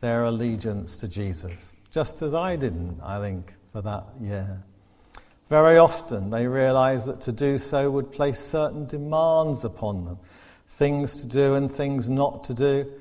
their 0.01 0.25
allegiance 0.25 0.97
to 0.97 1.09
Jesus, 1.09 1.73
just 1.91 2.21
as 2.21 2.35
I 2.35 2.57
didn't, 2.57 3.01
I 3.03 3.21
think, 3.21 3.55
for 3.73 3.81
that 3.81 4.05
year. 4.21 4.63
Very 5.49 5.79
often 5.79 6.29
they 6.29 6.47
realize 6.47 7.07
that 7.07 7.21
to 7.23 7.33
do 7.33 7.57
so 7.57 7.91
would 7.91 8.13
place 8.13 8.39
certain 8.39 8.87
demands 8.87 9.65
upon 9.65 10.05
them 10.05 10.19
things 10.69 11.21
to 11.21 11.29
do 11.29 11.55
and 11.55 11.71
things 11.71 12.09
not 12.09 12.45
to 12.45 12.55
do 12.55 12.93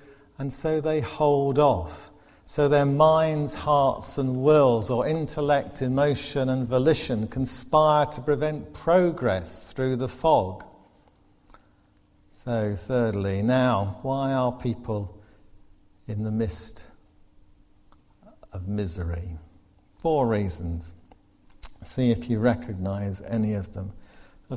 and 0.42 0.52
so 0.52 0.82
they 0.82 1.02
hold 1.02 1.60
off. 1.60 2.10
So 2.46 2.68
their 2.68 2.84
minds, 2.84 3.54
hearts, 3.54 4.18
and 4.18 4.42
wills, 4.42 4.90
or 4.90 5.06
intellect, 5.06 5.84
emotion, 5.84 6.50
and 6.50 6.68
volition 6.68 7.28
conspire 7.28 8.08
to 8.08 8.22
prevent 8.22 8.74
progress 8.74 9.72
through 9.72 9.98
the 9.98 10.08
fog. 10.08 10.66
So, 12.32 12.76
thirdly, 12.76 13.44
now, 13.44 14.00
why 14.02 14.34
are 14.34 14.52
people 14.52 15.16
in 16.08 16.24
the 16.24 16.32
mist 16.32 16.88
of 18.52 18.68
misery? 18.68 19.38
Four 20.00 20.26
reasons. 20.26 20.92
See 21.84 22.10
if 22.10 22.32
you 22.32 22.40
recognize 22.40 23.22
any 23.22 23.54
of 23.54 23.76
them. 23.76 23.94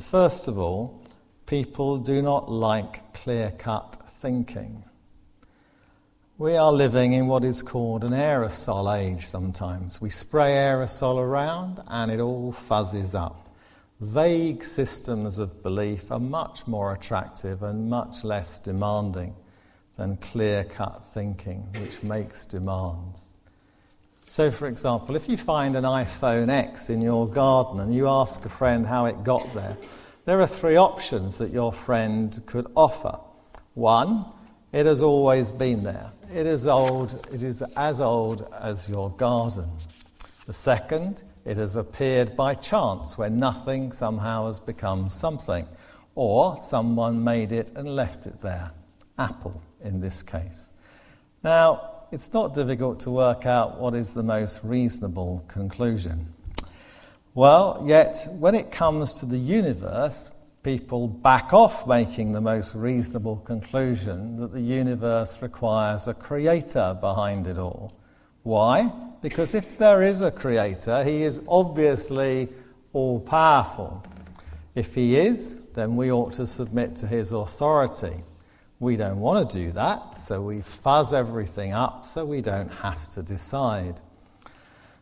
First 0.01 0.47
of 0.47 0.57
all, 0.57 1.03
people 1.45 1.99
do 1.99 2.23
not 2.23 2.51
like 2.51 3.13
clear 3.13 3.51
cut 3.51 3.97
thinking. 4.09 4.83
We 6.37 6.57
are 6.57 6.73
living 6.73 7.13
in 7.13 7.27
what 7.27 7.45
is 7.45 7.63
called 7.63 8.03
an 8.03 8.11
aerosol 8.11 8.93
age 8.93 9.25
sometimes. 9.25 10.01
We 10.01 10.09
spray 10.09 10.51
aerosol 10.55 11.17
around 11.17 11.81
and 11.87 12.11
it 12.11 12.19
all 12.19 12.51
fuzzes 12.51 13.15
up. 13.15 13.47
Vague 14.01 14.61
systems 14.65 15.39
of 15.39 15.63
belief 15.63 16.11
are 16.11 16.19
much 16.19 16.67
more 16.67 16.91
attractive 16.91 17.63
and 17.63 17.89
much 17.89 18.25
less 18.25 18.59
demanding 18.59 19.33
than 19.95 20.17
clear 20.17 20.65
cut 20.65 21.05
thinking, 21.05 21.69
which 21.79 22.03
makes 22.03 22.45
demands. 22.45 23.29
So, 24.27 24.51
for 24.51 24.67
example, 24.67 25.15
if 25.15 25.29
you 25.29 25.37
find 25.37 25.77
an 25.77 25.85
iPhone 25.85 26.49
X 26.49 26.89
in 26.89 27.01
your 27.01 27.29
garden 27.29 27.79
and 27.79 27.95
you 27.95 28.09
ask 28.09 28.43
a 28.43 28.49
friend 28.49 28.85
how 28.85 29.05
it 29.05 29.23
got 29.23 29.53
there, 29.53 29.77
there 30.25 30.41
are 30.41 30.47
three 30.47 30.75
options 30.75 31.37
that 31.37 31.51
your 31.51 31.71
friend 31.71 32.41
could 32.45 32.69
offer. 32.75 33.19
One, 33.73 34.25
it 34.75 34.85
has 34.85 35.01
always 35.01 35.53
been 35.53 35.83
there. 35.83 36.11
It 36.33 36.45
is 36.45 36.67
old, 36.67 37.25
it 37.31 37.43
is 37.43 37.63
as 37.77 38.01
old 38.01 38.53
as 38.59 38.89
your 38.89 39.09
garden. 39.11 39.69
The 40.47 40.53
second, 40.53 41.23
it 41.45 41.55
has 41.55 41.77
appeared 41.77 42.35
by 42.35 42.55
chance 42.55 43.17
when 43.17 43.39
nothing 43.39 43.93
somehow 43.93 44.47
has 44.47 44.59
become 44.59 45.09
something, 45.09 45.65
or 46.13 46.57
someone 46.57 47.23
made 47.23 47.53
it 47.53 47.71
and 47.77 47.95
left 47.95 48.25
it 48.25 48.41
there. 48.41 48.71
Apple, 49.17 49.61
in 49.81 50.01
this 50.01 50.21
case. 50.21 50.73
Now, 51.41 52.07
it's 52.11 52.33
not 52.33 52.53
difficult 52.53 52.99
to 53.01 53.11
work 53.11 53.45
out 53.45 53.79
what 53.79 53.95
is 53.95 54.13
the 54.13 54.23
most 54.23 54.59
reasonable 54.61 55.45
conclusion. 55.47 56.33
Well, 57.33 57.81
yet, 57.87 58.27
when 58.29 58.55
it 58.55 58.71
comes 58.71 59.13
to 59.15 59.25
the 59.25 59.37
universe, 59.37 60.31
people 60.65 61.07
back 61.07 61.53
off 61.53 61.85
making 61.85 62.31
the 62.31 62.41
most 62.41 62.73
reasonable 62.73 63.35
conclusion 63.35 64.35
that 64.37 64.51
the 64.51 64.59
universe 64.59 65.39
requires 65.43 66.07
a 66.07 66.13
creator 66.15 66.97
behind 66.99 67.45
it 67.45 67.59
all. 67.59 67.93
Why? 68.41 68.91
Because 69.21 69.53
if 69.53 69.77
there 69.77 70.01
is 70.01 70.23
a 70.23 70.31
creator, 70.31 71.03
he 71.03 71.21
is 71.21 71.39
obviously 71.47 72.49
all 72.93 73.19
powerful. 73.19 74.03
If 74.73 74.95
he 74.95 75.19
is, 75.19 75.55
then 75.75 75.95
we 75.95 76.11
ought 76.11 76.33
to 76.33 76.47
submit 76.47 76.95
to 76.95 77.07
his 77.07 77.31
authority. 77.31 78.23
We 78.79 78.95
don't 78.95 79.19
want 79.19 79.47
to 79.47 79.65
do 79.65 79.71
that, 79.73 80.17
so 80.17 80.41
we 80.41 80.61
fuzz 80.61 81.13
everything 81.13 81.73
up 81.73 82.07
so 82.07 82.25
we 82.25 82.41
don't 82.41 82.73
have 82.73 83.07
to 83.09 83.21
decide. 83.21 84.01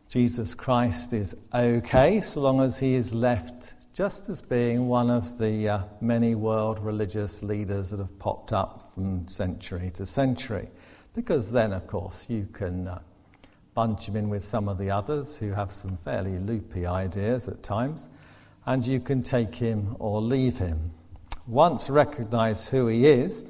Jesus 0.10 0.56
Christ 0.56 1.14
is 1.14 1.38
okay 1.54 2.20
so 2.20 2.42
long 2.42 2.60
as 2.60 2.78
he 2.78 2.96
is 2.96 3.14
left 3.14 3.74
just 3.94 4.28
as 4.28 4.42
being 4.42 4.88
one 4.88 5.12
of 5.12 5.38
the 5.38 5.70
uh, 5.70 5.84
many 6.02 6.34
world 6.34 6.80
religious 6.80 7.44
leaders 7.44 7.92
that 7.92 8.00
have 8.00 8.18
popped 8.18 8.52
up 8.52 8.92
from 8.92 9.28
century 9.28 9.92
to 9.92 10.04
century. 10.04 10.68
Because 11.14 11.52
then, 11.52 11.72
of 11.74 11.86
course, 11.86 12.28
you 12.28 12.48
can 12.54 12.88
uh, 12.88 13.00
bunch 13.76 14.10
him 14.10 14.16
in 14.16 14.30
with 14.30 14.44
some 14.44 14.68
of 14.68 14.80
the 14.80 14.90
others 14.90 15.36
who 15.36 15.52
have 15.52 15.72
some 15.72 15.96
fairly 15.98 16.40
loopy 16.40 16.88
ideas 16.88 17.48
at 17.48 17.62
times, 17.62 18.10
and 18.66 18.84
you 18.84 19.00
can 19.00 19.22
take 19.22 19.54
him 19.54 19.96
or 20.00 20.20
leave 20.20 20.58
him. 20.58 20.92
Once 21.46 21.88
recognize 21.88 22.68
who 22.68 22.88
he 22.88 23.06
is, 23.06 23.46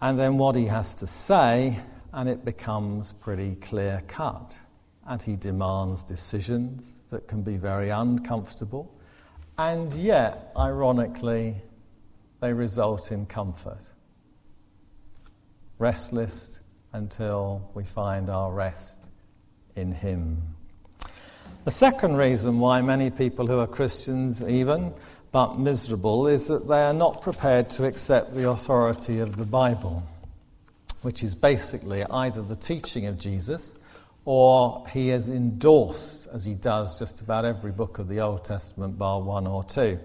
and 0.00 0.16
then 0.16 0.38
what 0.38 0.54
he 0.54 0.66
has 0.66 0.94
to 0.94 1.08
say, 1.08 1.76
and 2.12 2.28
it 2.28 2.44
becomes 2.44 3.14
pretty 3.14 3.56
clear 3.56 4.00
cut. 4.06 4.56
And 5.08 5.20
he 5.20 5.34
demands 5.34 6.04
decisions 6.04 6.98
that 7.10 7.26
can 7.26 7.42
be 7.42 7.56
very 7.56 7.90
uncomfortable, 7.90 8.95
and 9.58 9.92
yet, 9.94 10.52
ironically, 10.56 11.56
they 12.40 12.52
result 12.52 13.12
in 13.12 13.26
comfort. 13.26 13.90
Restless 15.78 16.60
until 16.92 17.70
we 17.74 17.84
find 17.84 18.30
our 18.30 18.52
rest 18.52 19.10
in 19.74 19.92
Him. 19.92 20.42
The 21.64 21.70
second 21.70 22.16
reason 22.16 22.58
why 22.58 22.80
many 22.80 23.10
people 23.10 23.46
who 23.46 23.58
are 23.58 23.66
Christians, 23.66 24.42
even, 24.42 24.94
but 25.32 25.58
miserable, 25.58 26.26
is 26.26 26.46
that 26.46 26.68
they 26.68 26.82
are 26.82 26.94
not 26.94 27.22
prepared 27.22 27.68
to 27.70 27.86
accept 27.86 28.34
the 28.34 28.48
authority 28.48 29.20
of 29.20 29.36
the 29.36 29.44
Bible, 29.44 30.02
which 31.02 31.22
is 31.22 31.34
basically 31.34 32.04
either 32.04 32.42
the 32.42 32.56
teaching 32.56 33.06
of 33.06 33.18
Jesus 33.18 33.76
or 34.26 34.84
he 34.88 35.08
has 35.08 35.30
endorsed, 35.30 36.26
as 36.32 36.44
he 36.44 36.54
does 36.54 36.98
just 36.98 37.20
about 37.20 37.44
every 37.44 37.70
book 37.70 38.00
of 38.00 38.08
the 38.08 38.20
Old 38.20 38.44
Testament, 38.44 38.98
bar 38.98 39.22
one 39.22 39.46
or 39.46 39.62
two. 39.62 39.98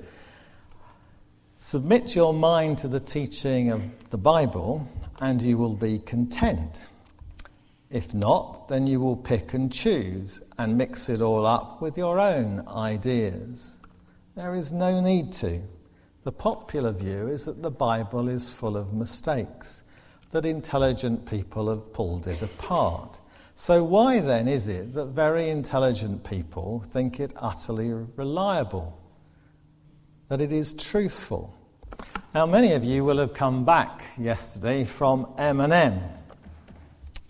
Submit 1.58 2.16
your 2.16 2.32
mind 2.32 2.78
to 2.80 2.88
the 2.88 3.00
teaching 3.00 3.72
of 3.72 3.82
the 4.12 4.18
Bible, 4.18 4.88
and 5.20 5.42
you 5.42 5.58
will 5.58 5.74
be 5.74 5.98
content. 6.00 6.88
If 7.90 8.14
not, 8.14 8.68
then 8.68 8.86
you 8.86 9.00
will 9.00 9.18
pick 9.18 9.56
and 9.56 9.72
choose 9.72 10.40
and 10.60 10.78
mix 10.78 11.10
it 11.10 11.22
all 11.22 11.48
up 11.48 11.82
with 11.82 11.98
your 11.98 12.20
own 12.20 12.68
ideas. 12.68 13.80
There 14.36 14.54
is 14.54 14.72
no 14.72 15.02
need 15.02 15.34
to. 15.34 15.62
The 16.24 16.32
popular 16.32 16.92
view 16.92 17.28
is 17.28 17.46
that 17.46 17.64
the 17.64 17.72
Bible 17.72 18.30
is 18.30 18.54
full 18.54 18.78
of 18.78 18.94
mistakes, 18.94 19.82
that 20.30 20.46
intelligent 20.46 21.26
people 21.26 21.70
have 21.70 21.92
pulled 21.92 22.28
it 22.28 22.44
apart. 22.44 23.20
So, 23.56 23.84
why 23.84 24.20
then 24.20 24.48
is 24.48 24.68
it 24.68 24.94
that 24.94 25.08
very 25.08 25.50
intelligent 25.50 26.24
people 26.24 26.84
think 26.88 27.20
it 27.20 27.34
utterly 27.36 27.92
reliable? 27.92 28.98
That 30.30 30.42
it 30.42 30.52
is 30.52 30.74
truthful? 30.74 31.54
Now, 32.34 32.46
many 32.46 32.74
of 32.74 32.84
you 32.84 33.04
will 33.04 33.18
have 33.18 33.34
come 33.34 33.66
back 33.66 34.04
yesterday 34.18 34.86
from 34.86 35.28
M&M. 35.38 36.02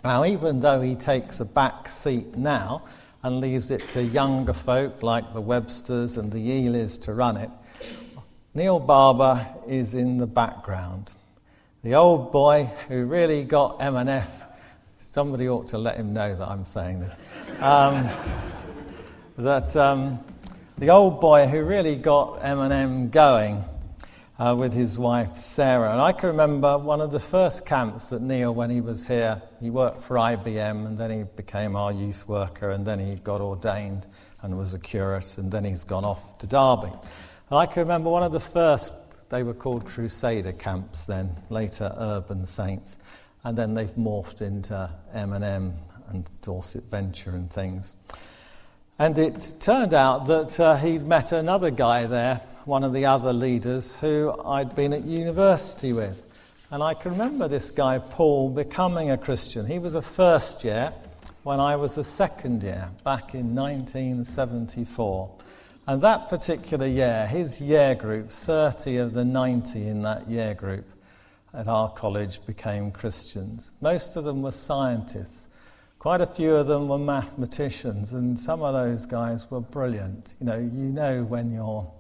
Now, 0.04 0.26
even 0.26 0.60
though 0.60 0.82
he 0.82 0.96
takes 0.96 1.40
a 1.40 1.46
back 1.46 1.90
seat 1.90 2.38
now 2.38 2.84
and 3.24 3.40
leaves 3.40 3.72
it 3.72 3.88
to 3.90 4.04
younger 4.04 4.54
folk 4.54 5.04
like 5.04 5.34
the 5.34 5.42
Websters 5.42 6.18
and 6.18 6.32
the 6.32 6.40
Ealeys 6.40 7.02
to 7.04 7.14
run 7.14 7.38
it, 7.38 7.50
Neil 8.54 8.80
Barber 8.80 9.48
is 9.68 9.94
in 9.94 10.18
the 10.18 10.28
background. 10.28 11.12
The 11.84 11.96
old 11.96 12.32
boy 12.32 12.70
who 12.88 13.06
really 13.06 13.44
got 13.44 13.82
M&F, 13.82 14.30
somebody 15.12 15.50
ought 15.50 15.68
to 15.68 15.78
let 15.78 15.98
him 15.98 16.14
know 16.14 16.34
that 16.34 16.48
I'm 16.48 16.64
saying 16.64 17.02
this. 17.02 17.14
Um, 17.60 18.10
that 19.38 19.76
um, 19.76 20.24
the 20.78 20.90
old 20.90 21.20
boy 21.20 21.48
who 21.48 21.64
really 21.64 21.98
got 21.98 22.36
M&M 22.42 23.10
going 23.10 23.62
uh, 24.40 24.56
with 24.58 24.72
his 24.72 24.98
wife 24.98 25.36
Sarah. 25.36 25.92
And 25.92 26.00
I 26.00 26.14
can 26.14 26.28
remember 26.28 26.78
one 26.78 27.02
of 27.02 27.12
the 27.12 27.20
first 27.20 27.66
camps 27.66 28.06
that 28.08 28.22
Neil, 28.22 28.54
when 28.54 28.70
he 28.70 28.80
was 28.80 29.06
here, 29.06 29.42
he 29.60 29.70
worked 29.70 30.02
for 30.02 30.16
IBM 30.16 30.86
and 30.86 30.98
then 30.98 31.12
he 31.12 31.24
became 31.36 31.76
our 31.76 31.92
youth 31.92 32.26
worker 32.26 32.70
and 32.70 32.86
then 32.88 32.98
he 32.98 33.16
got 33.16 33.42
ordained 33.42 34.08
and 34.42 34.58
was 34.58 34.74
a 34.74 34.80
curate 34.80 35.38
and 35.38 35.52
then 35.52 35.66
he's 35.66 35.84
gone 35.84 36.06
off 36.06 36.38
to 36.38 36.48
Derby. 36.48 36.94
And 37.50 37.60
I 37.60 37.66
can 37.66 37.82
remember 37.82 38.10
one 38.10 38.24
of 38.24 38.32
the 38.32 38.40
first, 38.40 38.94
they 39.30 39.44
were 39.44 39.54
called 39.54 39.86
Crusader 39.86 40.54
camps 40.54 41.04
then, 41.04 41.36
later 41.50 41.94
Urban 41.98 42.46
Saints. 42.46 42.98
And 43.44 43.58
then 43.58 43.74
they've 43.74 43.96
morphed 43.96 44.42
into 44.42 44.90
M&M 45.14 45.74
and 46.10 46.30
Dorset 46.42 46.84
Venture 46.90 47.32
and 47.32 47.52
things. 47.52 47.96
And 49.00 49.18
it 49.18 49.56
turned 49.60 49.94
out 49.94 50.28
that 50.28 50.60
uh, 50.60 50.76
he'd 50.78 51.04
met 51.04 51.32
another 51.32 51.72
guy 51.72 52.06
there 52.06 52.42
one 52.66 52.84
of 52.84 52.94
the 52.94 53.06
other 53.06 53.34
leaders 53.34 53.96
who 53.96 54.34
I'd 54.46 54.76
been 54.76 54.94
at 54.94 55.04
university 55.04 55.94
with. 55.94 56.26
And 56.70 56.82
I 56.82 56.94
can 56.94 57.12
remember 57.12 57.48
this 57.48 57.72
guy, 57.72 58.00
Paul, 58.00 58.50
becoming 58.50 59.12
a 59.12 59.18
Christian. 59.18 59.66
He 59.66 59.80
was 59.80 59.96
a 59.96 60.02
first 60.02 60.64
year 60.64 60.94
when 61.44 61.60
I 61.60 61.76
was 61.76 61.98
a 61.98 62.04
second 62.04 62.64
year, 62.64 62.90
back 63.04 63.34
in 63.34 63.56
1974. 63.56 65.32
And 65.88 66.02
that 66.04 66.30
particular 66.30 66.86
year, 66.86 67.26
his 67.28 67.60
year 67.60 67.96
group, 67.96 68.30
30 68.30 68.98
of 68.98 69.14
the 69.14 69.26
90 69.26 69.88
in 69.88 70.04
that 70.04 70.30
year 70.30 70.54
group 70.54 70.86
at 71.54 71.68
our 71.68 71.90
college 71.92 72.46
became 72.46 72.92
Christians. 72.92 73.72
Most 73.82 74.16
of 74.16 74.24
them 74.24 74.42
were 74.42 74.52
scientists. 74.52 75.48
Quite 76.00 76.22
a 76.22 76.26
few 76.26 76.56
of 76.56 76.68
them 76.68 76.88
were 76.88 76.98
mathematicians, 76.98 78.14
and 78.14 78.40
some 78.40 78.64
of 78.64 78.74
those 78.74 79.06
guys 79.06 79.52
were 79.52 79.62
brilliant. 79.62 80.36
You 80.40 80.48
know, 80.48 80.58
you 80.58 80.90
know 80.90 81.24
when 81.24 81.52
you're 81.52 81.92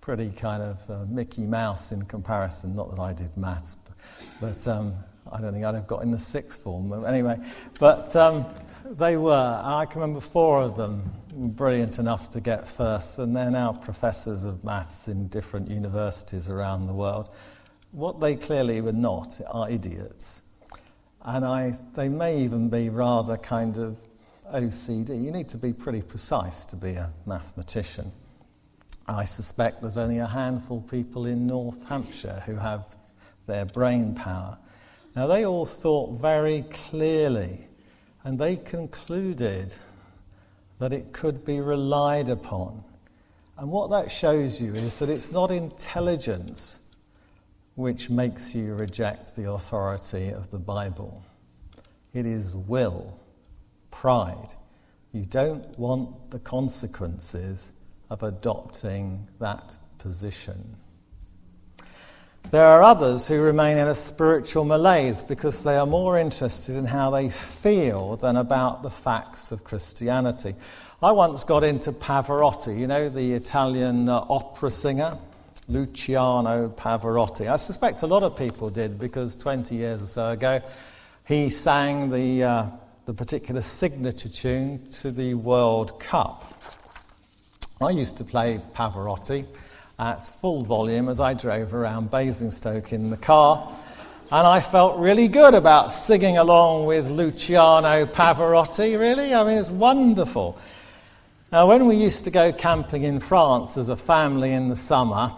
pretty 0.00 0.30
kind 0.30 0.62
of 0.62 0.90
uh, 0.90 1.04
Mickey 1.08 1.42
Mouse 1.42 1.92
in 1.92 2.02
comparison. 2.06 2.74
Not 2.74 2.90
that 2.90 3.00
I 3.00 3.12
did 3.12 3.36
maths, 3.36 3.76
but, 3.84 3.94
but 4.40 4.66
um, 4.66 4.94
I 5.30 5.40
don't 5.40 5.52
think 5.52 5.64
I'd 5.64 5.74
have 5.74 5.86
got 5.86 6.02
in 6.02 6.10
the 6.10 6.18
sixth 6.18 6.62
form. 6.62 6.88
But 6.88 7.04
anyway, 7.04 7.38
but 7.78 8.16
um, 8.16 8.46
they 8.84 9.16
were. 9.16 9.60
I 9.62 9.84
can 9.84 10.00
remember 10.00 10.20
four 10.20 10.62
of 10.62 10.76
them 10.76 11.12
brilliant 11.32 11.98
enough 11.98 12.30
to 12.30 12.40
get 12.40 12.66
first, 12.66 13.18
and 13.18 13.36
they're 13.36 13.50
now 13.50 13.72
professors 13.72 14.44
of 14.44 14.64
maths 14.64 15.08
in 15.08 15.28
different 15.28 15.70
universities 15.70 16.48
around 16.48 16.86
the 16.86 16.94
world. 16.94 17.28
What 17.92 18.20
they 18.20 18.36
clearly 18.36 18.80
were 18.80 18.92
not 18.92 19.40
are 19.46 19.70
idiots. 19.70 20.42
And 21.22 21.44
I, 21.44 21.72
they 21.94 22.08
may 22.08 22.40
even 22.42 22.68
be 22.68 22.90
rather 22.90 23.36
kind 23.36 23.78
of 23.78 23.96
OCD. 24.52 25.22
You 25.22 25.30
need 25.30 25.48
to 25.50 25.58
be 25.58 25.72
pretty 25.72 26.02
precise 26.02 26.64
to 26.66 26.76
be 26.76 26.92
a 26.92 27.12
mathematician. 27.26 28.12
I 29.06 29.24
suspect 29.24 29.80
there's 29.80 29.98
only 29.98 30.18
a 30.18 30.26
handful 30.26 30.78
of 30.78 30.90
people 30.90 31.26
in 31.26 31.46
North 31.46 31.84
Hampshire 31.86 32.42
who 32.44 32.56
have 32.56 32.98
their 33.46 33.64
brain 33.64 34.14
power. 34.14 34.58
Now, 35.16 35.26
they 35.26 35.46
all 35.46 35.64
thought 35.64 36.20
very 36.20 36.66
clearly, 36.70 37.66
and 38.24 38.38
they 38.38 38.56
concluded 38.56 39.74
that 40.78 40.92
it 40.92 41.12
could 41.12 41.44
be 41.44 41.60
relied 41.60 42.28
upon. 42.28 42.84
And 43.56 43.70
what 43.70 43.90
that 43.90 44.12
shows 44.12 44.60
you 44.60 44.74
is 44.74 44.98
that 44.98 45.10
it's 45.10 45.32
not 45.32 45.50
intelligence 45.50 46.78
which 47.78 48.10
makes 48.10 48.56
you 48.56 48.74
reject 48.74 49.36
the 49.36 49.48
authority 49.52 50.30
of 50.30 50.50
the 50.50 50.58
Bible, 50.58 51.22
it 52.12 52.26
is 52.26 52.52
will, 52.52 53.16
pride. 53.92 54.52
You 55.12 55.24
don't 55.24 55.78
want 55.78 56.32
the 56.32 56.40
consequences 56.40 57.70
of 58.10 58.24
adopting 58.24 59.28
that 59.38 59.76
position. 59.98 60.76
There 62.50 62.66
are 62.66 62.82
others 62.82 63.28
who 63.28 63.40
remain 63.40 63.78
in 63.78 63.86
a 63.86 63.94
spiritual 63.94 64.64
malaise 64.64 65.22
because 65.22 65.62
they 65.62 65.76
are 65.76 65.86
more 65.86 66.18
interested 66.18 66.74
in 66.74 66.84
how 66.84 67.10
they 67.10 67.30
feel 67.30 68.16
than 68.16 68.34
about 68.34 68.82
the 68.82 68.90
facts 68.90 69.52
of 69.52 69.62
Christianity. 69.62 70.56
I 71.00 71.12
once 71.12 71.44
got 71.44 71.62
into 71.62 71.92
Pavarotti, 71.92 72.76
you 72.76 72.88
know, 72.88 73.08
the 73.08 73.34
Italian 73.34 74.08
uh, 74.08 74.26
opera 74.28 74.72
singer, 74.72 75.16
Luciano 75.68 76.70
Pavarotti. 76.70 77.50
I 77.50 77.56
suspect 77.56 78.02
a 78.02 78.06
lot 78.06 78.22
of 78.22 78.36
people 78.36 78.70
did 78.70 78.98
because 78.98 79.36
20 79.36 79.74
years 79.74 80.02
or 80.02 80.06
so 80.06 80.30
ago 80.30 80.60
he 81.26 81.50
sang 81.50 82.08
the, 82.08 82.42
uh, 82.42 82.66
the 83.04 83.12
particular 83.12 83.60
signature 83.60 84.30
tune 84.30 84.88
to 84.92 85.10
the 85.10 85.34
World 85.34 86.00
Cup. 86.00 86.54
I 87.82 87.90
used 87.90 88.16
to 88.16 88.24
play 88.24 88.60
Pavarotti 88.74 89.46
at 89.98 90.24
full 90.40 90.62
volume 90.62 91.08
as 91.08 91.20
I 91.20 91.34
drove 91.34 91.74
around 91.74 92.10
Basingstoke 92.10 92.92
in 92.92 93.10
the 93.10 93.16
car. 93.16 93.70
And 94.30 94.46
I 94.46 94.60
felt 94.60 94.98
really 94.98 95.28
good 95.28 95.54
about 95.54 95.92
singing 95.92 96.38
along 96.38 96.86
with 96.86 97.08
Luciano 97.08 98.06
Pavarotti, 98.06 98.98
really. 98.98 99.34
I 99.34 99.44
mean, 99.44 99.58
it's 99.58 99.70
wonderful. 99.70 100.58
Now, 101.50 101.66
when 101.66 101.86
we 101.86 101.96
used 101.96 102.24
to 102.24 102.30
go 102.30 102.52
camping 102.52 103.04
in 103.04 103.20
France 103.20 103.76
as 103.76 103.88
a 103.88 103.96
family 103.96 104.52
in 104.52 104.68
the 104.68 104.76
summer, 104.76 105.34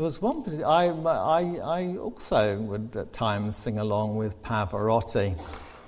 there 0.00 0.06
was 0.06 0.22
one. 0.22 0.42
I, 0.64 0.86
I, 0.86 1.42
I 1.62 1.96
also 1.98 2.56
would 2.56 2.96
at 2.96 3.12
times 3.12 3.54
sing 3.54 3.78
along 3.78 4.16
with 4.16 4.42
Pavarotti, 4.42 5.38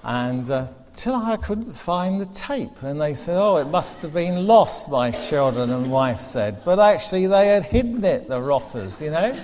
and 0.02 0.50
uh, 0.50 0.68
till 0.94 1.14
I 1.14 1.38
couldn't 1.38 1.72
find 1.72 2.20
the 2.20 2.26
tape, 2.26 2.82
and 2.82 3.00
they 3.00 3.14
said, 3.14 3.38
"Oh, 3.38 3.56
it 3.56 3.68
must 3.68 4.02
have 4.02 4.12
been 4.12 4.46
lost." 4.46 4.90
My 4.90 5.12
children 5.12 5.70
and 5.70 5.90
wife 5.90 6.20
said, 6.20 6.62
but 6.62 6.78
actually 6.78 7.26
they 7.26 7.46
had 7.46 7.64
hidden 7.64 8.04
it. 8.04 8.28
The 8.28 8.38
rotters, 8.38 9.00
you 9.00 9.10
know. 9.10 9.34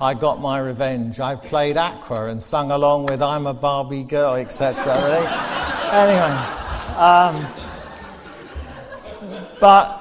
I 0.00 0.14
got 0.14 0.40
my 0.40 0.58
revenge. 0.58 1.20
I 1.20 1.34
played 1.34 1.76
Aqua 1.76 2.28
and 2.28 2.42
sung 2.42 2.70
along 2.70 3.08
with 3.08 3.20
"I'm 3.20 3.46
a 3.46 3.52
Barbie 3.52 4.04
Girl," 4.04 4.36
etc. 4.36 4.86
Really. 4.86 5.26
anyway, 5.92 6.32
um, 6.96 7.46
but 9.60 10.00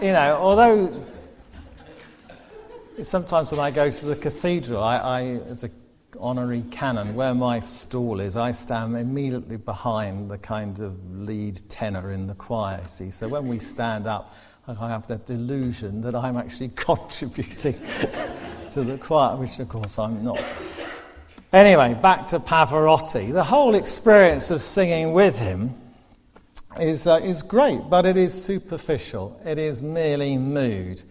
you 0.00 0.12
know, 0.12 0.38
although 0.40 1.04
sometimes 3.02 3.50
when 3.50 3.60
I 3.60 3.70
go 3.70 3.88
to 3.88 4.06
the 4.06 4.16
cathedral, 4.16 4.82
I, 4.82 4.96
I, 4.96 5.22
as 5.48 5.64
an 5.64 5.72
honorary 6.18 6.62
canon, 6.70 7.14
where 7.14 7.34
my 7.34 7.60
stall 7.60 8.20
is, 8.20 8.36
I 8.36 8.52
stand 8.52 8.96
immediately 8.96 9.56
behind 9.56 10.30
the 10.30 10.38
kind 10.38 10.80
of 10.80 10.98
lead 11.14 11.60
tenor 11.68 12.12
in 12.12 12.26
the 12.26 12.34
choir. 12.34 12.86
See, 12.88 13.10
so 13.10 13.28
when 13.28 13.46
we 13.46 13.58
stand 13.58 14.06
up, 14.06 14.34
I 14.66 14.88
have 14.88 15.06
that 15.06 15.26
delusion 15.26 16.02
that 16.02 16.14
I'm 16.14 16.36
actually 16.36 16.68
contributing 16.74 17.80
to 18.72 18.84
the 18.84 18.98
choir, 18.98 19.36
which 19.36 19.58
of 19.58 19.68
course 19.68 19.98
I'm 19.98 20.24
not. 20.24 20.42
Anyway, 21.52 21.94
back 22.02 22.26
to 22.28 22.38
Pavarotti. 22.38 23.32
The 23.32 23.44
whole 23.44 23.74
experience 23.74 24.50
of 24.50 24.60
singing 24.60 25.12
with 25.12 25.38
him 25.38 25.74
is, 26.78 27.06
uh, 27.06 27.20
is 27.22 27.42
great, 27.42 27.88
but 27.88 28.04
it 28.04 28.18
is 28.18 28.34
superficial. 28.34 29.40
It 29.46 29.56
is 29.56 29.82
merely 29.82 30.36
mood. 30.36 31.02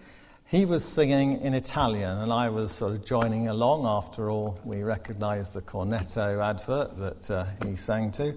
He 0.50 0.64
was 0.64 0.86
singing 0.86 1.42
in 1.42 1.54
Italian, 1.54 2.20
and 2.20 2.32
I 2.32 2.48
was 2.48 2.72
sort 2.72 2.94
of 2.94 3.04
joining 3.04 3.50
along. 3.50 3.86
After 3.86 4.30
all, 4.30 4.58
we 4.64 4.82
recognized 4.82 5.54
the 5.54 5.62
Cornetto 5.62 6.42
advert 6.42 6.98
that 7.00 7.30
uh, 7.30 7.46
he 7.66 7.76
sang 7.76 8.12
to. 8.14 8.34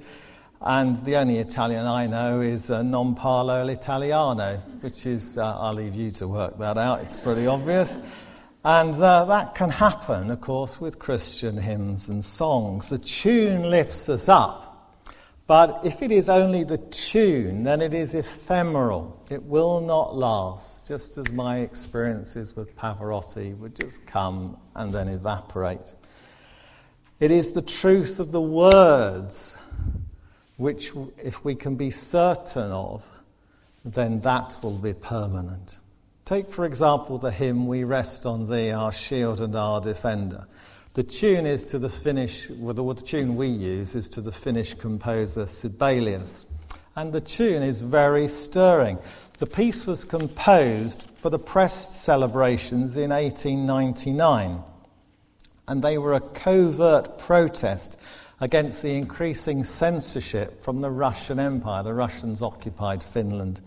And 0.61 0.96
the 1.05 1.14
only 1.14 1.38
Italian 1.38 1.87
I 1.87 2.09
know 2.09 2.40
is 2.40 2.68
uh, 2.68 2.83
Non 2.83 3.14
Parlo 3.14 3.64
l'Italiano, 3.64 4.57
which 4.81 5.07
is, 5.07 5.38
uh, 5.38 5.57
I'll 5.57 5.73
leave 5.73 5.94
you 5.94 6.11
to 6.11 6.27
work 6.27 6.59
that 6.59 6.77
out, 6.79 7.03
it's 7.03 7.14
pretty 7.14 7.46
obvious. 7.46 7.96
And 8.64 9.01
uh, 9.01 9.27
that 9.27 9.55
can 9.55 9.70
happen, 9.70 10.33
of 10.33 10.40
course, 10.40 10.81
with 10.81 10.99
Christian 10.99 11.57
hymns 11.59 12.09
and 12.09 12.25
songs. 12.25 12.88
The 12.88 12.99
tune 12.99 13.70
lifts 13.70 14.09
us 14.09 14.29
up 14.29 14.69
but 15.50 15.84
if 15.84 16.00
it 16.00 16.12
is 16.12 16.28
only 16.28 16.62
the 16.62 16.78
tune, 16.78 17.64
then 17.64 17.80
it 17.80 17.92
is 17.92 18.14
ephemeral. 18.14 19.20
It 19.28 19.42
will 19.42 19.80
not 19.80 20.14
last, 20.14 20.86
just 20.86 21.18
as 21.18 21.32
my 21.32 21.58
experiences 21.58 22.54
with 22.54 22.76
Pavarotti 22.76 23.58
would 23.58 23.74
just 23.74 24.06
come 24.06 24.56
and 24.76 24.92
then 24.92 25.08
evaporate. 25.08 25.92
It 27.18 27.32
is 27.32 27.50
the 27.50 27.62
truth 27.62 28.20
of 28.20 28.30
the 28.30 28.40
words 28.40 29.56
which, 30.56 30.92
if 31.18 31.44
we 31.44 31.56
can 31.56 31.74
be 31.74 31.90
certain 31.90 32.70
of, 32.70 33.02
then 33.84 34.20
that 34.20 34.56
will 34.62 34.78
be 34.78 34.94
permanent. 34.94 35.80
Take, 36.26 36.52
for 36.52 36.64
example, 36.64 37.18
the 37.18 37.32
hymn 37.32 37.66
We 37.66 37.82
Rest 37.82 38.24
on 38.24 38.48
Thee, 38.48 38.70
Our 38.70 38.92
Shield 38.92 39.40
and 39.40 39.56
Our 39.56 39.80
Defender. 39.80 40.46
The 40.94 41.05
tune 41.05 41.46
is 41.46 41.64
to 41.66 41.79
the 41.79 41.88
Finnish, 41.88 42.50
well, 42.50 42.74
the, 42.74 42.94
the 42.94 43.03
tune 43.03 43.37
we 43.37 43.46
use 43.46 43.94
is 43.94 44.09
to 44.11 44.20
the 44.20 44.33
Finnish 44.33 44.74
composer 44.74 45.46
Sibelius. 45.46 46.46
And 46.96 47.12
the 47.12 47.20
tune 47.20 47.62
is 47.62 47.81
very 47.81 48.26
stirring. 48.26 48.98
The 49.38 49.46
piece 49.46 49.87
was 49.87 50.05
composed 50.05 51.05
for 51.20 51.31
the 51.31 51.38
press 51.38 51.96
celebrations 51.96 52.96
in 52.96 53.11
1899. 53.11 54.64
And 55.68 55.83
they 55.83 55.96
were 55.96 56.14
a 56.14 56.20
covert 56.20 57.18
protest 57.18 57.96
against 58.40 58.83
the 58.83 58.96
increasing 58.96 59.62
censorship 59.62 60.61
from 60.61 60.81
the 60.81 60.90
Russian 60.90 61.38
Empire. 61.38 61.85
The 61.85 61.94
Russians 61.94 62.42
occupied 62.42 63.05
Finland 63.05 63.61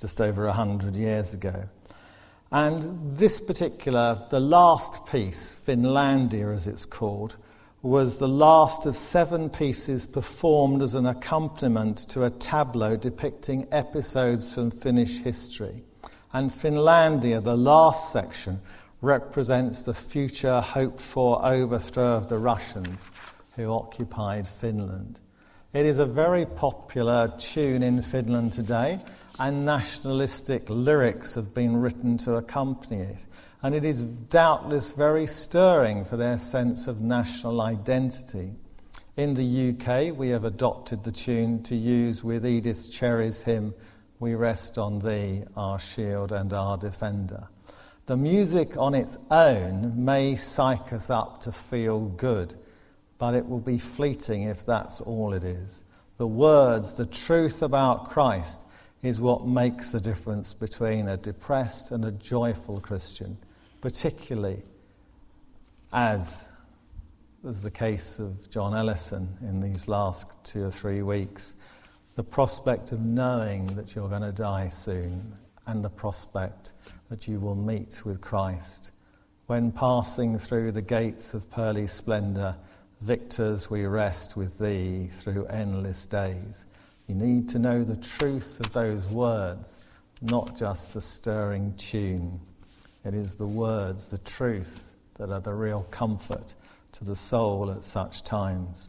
just 0.00 0.20
over 0.20 0.48
hundred 0.48 0.94
years 0.94 1.34
ago. 1.34 1.68
And 2.52 3.16
this 3.16 3.38
particular, 3.40 4.26
the 4.30 4.40
last 4.40 5.06
piece, 5.06 5.56
Finlandia 5.66 6.52
as 6.52 6.66
it's 6.66 6.84
called, 6.84 7.36
was 7.82 8.18
the 8.18 8.28
last 8.28 8.86
of 8.86 8.96
seven 8.96 9.48
pieces 9.48 10.04
performed 10.04 10.82
as 10.82 10.94
an 10.94 11.06
accompaniment 11.06 11.98
to 12.08 12.24
a 12.24 12.30
tableau 12.30 12.96
depicting 12.96 13.68
episodes 13.70 14.52
from 14.52 14.70
Finnish 14.70 15.18
history. 15.20 15.84
And 16.32 16.50
Finlandia, 16.50 17.42
the 17.42 17.56
last 17.56 18.12
section, 18.12 18.60
represents 19.00 19.82
the 19.82 19.94
future 19.94 20.60
hoped 20.60 21.00
for 21.00 21.44
overthrow 21.44 22.16
of 22.16 22.28
the 22.28 22.38
Russians 22.38 23.08
who 23.56 23.70
occupied 23.70 24.46
Finland. 24.46 25.20
It 25.72 25.86
is 25.86 25.98
a 25.98 26.06
very 26.06 26.46
popular 26.46 27.32
tune 27.38 27.84
in 27.84 28.02
Finland 28.02 28.52
today 28.52 28.98
and 29.40 29.64
nationalistic 29.64 30.68
lyrics 30.68 31.34
have 31.34 31.54
been 31.54 31.74
written 31.74 32.18
to 32.18 32.34
accompany 32.34 33.00
it. 33.00 33.26
And 33.62 33.74
it 33.74 33.86
is 33.86 34.02
doubtless 34.02 34.90
very 34.90 35.26
stirring 35.26 36.04
for 36.04 36.18
their 36.18 36.38
sense 36.38 36.86
of 36.86 37.00
national 37.00 37.62
identity. 37.62 38.52
In 39.16 39.32
the 39.32 39.70
UK, 39.70 40.14
we 40.16 40.28
have 40.28 40.44
adopted 40.44 41.04
the 41.04 41.10
tune 41.10 41.62
to 41.64 41.74
use 41.74 42.22
with 42.22 42.46
Edith 42.46 42.92
Cherry's 42.92 43.40
hymn, 43.40 43.72
We 44.18 44.34
Rest 44.34 44.76
on 44.76 44.98
Thee, 44.98 45.44
Our 45.56 45.80
Shield 45.80 46.32
and 46.32 46.52
Our 46.52 46.76
Defender. 46.76 47.48
The 48.04 48.18
music 48.18 48.76
on 48.76 48.94
its 48.94 49.16
own 49.30 50.04
may 50.04 50.36
psych 50.36 50.92
us 50.92 51.08
up 51.08 51.40
to 51.42 51.52
feel 51.52 52.00
good, 52.00 52.56
but 53.16 53.34
it 53.34 53.48
will 53.48 53.60
be 53.60 53.78
fleeting 53.78 54.42
if 54.42 54.66
that's 54.66 55.00
all 55.00 55.32
it 55.32 55.44
is. 55.44 55.82
The 56.18 56.26
words, 56.26 56.96
the 56.96 57.06
truth 57.06 57.62
about 57.62 58.10
Christ, 58.10 58.66
is 59.02 59.20
what 59.20 59.46
makes 59.46 59.90
the 59.90 60.00
difference 60.00 60.52
between 60.52 61.08
a 61.08 61.16
depressed 61.16 61.90
and 61.90 62.04
a 62.04 62.12
joyful 62.12 62.80
Christian, 62.80 63.38
particularly 63.80 64.62
as 65.92 66.48
was 67.42 67.62
the 67.62 67.70
case 67.70 68.18
of 68.18 68.50
John 68.50 68.76
Ellison 68.76 69.28
in 69.40 69.60
these 69.60 69.88
last 69.88 70.26
two 70.44 70.64
or 70.64 70.70
three 70.70 71.00
weeks. 71.00 71.54
The 72.16 72.22
prospect 72.22 72.92
of 72.92 73.00
knowing 73.00 73.74
that 73.76 73.94
you're 73.94 74.10
going 74.10 74.20
to 74.22 74.32
die 74.32 74.68
soon 74.68 75.32
and 75.66 75.82
the 75.82 75.88
prospect 75.88 76.74
that 77.08 77.26
you 77.26 77.40
will 77.40 77.54
meet 77.54 78.04
with 78.04 78.20
Christ. 78.20 78.90
When 79.46 79.72
passing 79.72 80.38
through 80.38 80.72
the 80.72 80.82
gates 80.82 81.32
of 81.32 81.50
pearly 81.50 81.86
splendour, 81.86 82.56
victors 83.00 83.70
we 83.70 83.86
rest 83.86 84.36
with 84.36 84.58
thee 84.58 85.08
through 85.10 85.46
endless 85.46 86.04
days. 86.04 86.66
You 87.10 87.16
need 87.16 87.48
to 87.48 87.58
know 87.58 87.82
the 87.82 87.96
truth 87.96 88.60
of 88.60 88.72
those 88.72 89.04
words, 89.08 89.80
not 90.22 90.56
just 90.56 90.94
the 90.94 91.00
stirring 91.00 91.74
tune. 91.74 92.38
It 93.04 93.14
is 93.14 93.34
the 93.34 93.48
words, 93.48 94.10
the 94.10 94.18
truth, 94.18 94.92
that 95.16 95.28
are 95.28 95.40
the 95.40 95.52
real 95.52 95.88
comfort 95.90 96.54
to 96.92 97.02
the 97.02 97.16
soul 97.16 97.72
at 97.72 97.82
such 97.82 98.22
times. 98.22 98.88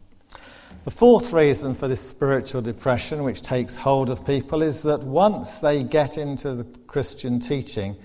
The 0.84 0.92
fourth 0.92 1.34
reason 1.34 1.74
for 1.74 1.88
this 1.88 2.00
spiritual 2.00 2.62
depression, 2.62 3.24
which 3.24 3.42
takes 3.42 3.76
hold 3.76 4.12
of 4.12 4.24
people, 4.24 4.62
is 4.62 4.84
that 4.84 5.02
once 5.02 5.56
they 5.56 5.84
get 5.84 6.20
into 6.20 6.54
the 6.54 6.66
Christian 6.86 7.40
teaching, 7.40 7.96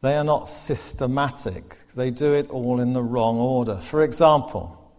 they 0.00 0.14
are 0.16 0.22
not 0.22 0.46
systematic. 0.48 1.76
They 1.96 2.12
do 2.12 2.34
it 2.34 2.50
all 2.50 2.78
in 2.78 2.92
the 2.92 3.02
wrong 3.02 3.38
order. 3.38 3.78
For 3.78 4.04
example, 4.04 4.92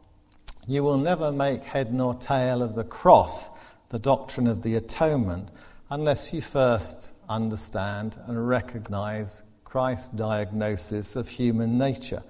you 0.68 0.84
will 0.84 0.98
never 0.98 1.32
make 1.32 1.64
head 1.64 1.94
nor 1.94 2.16
tail 2.16 2.62
of 2.62 2.76
the 2.76 2.84
cross 2.84 3.50
the 3.90 4.00
doctrine 4.00 4.48
of 4.48 4.64
the 4.64 4.76
atonement 4.76 5.50
unless 5.90 6.34
you 6.34 6.42
first 6.42 7.12
understand 7.30 8.18
and 8.28 8.48
recognize 8.48 9.44
Christ's 9.64 10.10
diagnosis 10.10 11.16
of 11.16 11.28
human 11.28 11.78
nature. 11.78 12.24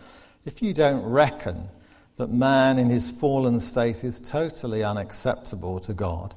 If 0.45 0.61
you 0.61 0.73
don't 0.73 1.03
reckon 1.03 1.69
that 2.17 2.31
man 2.31 2.79
in 2.79 2.89
his 2.89 3.11
fallen 3.11 3.59
state 3.59 4.03
is 4.03 4.19
totally 4.21 4.83
unacceptable 4.83 5.79
to 5.81 5.93
God, 5.93 6.35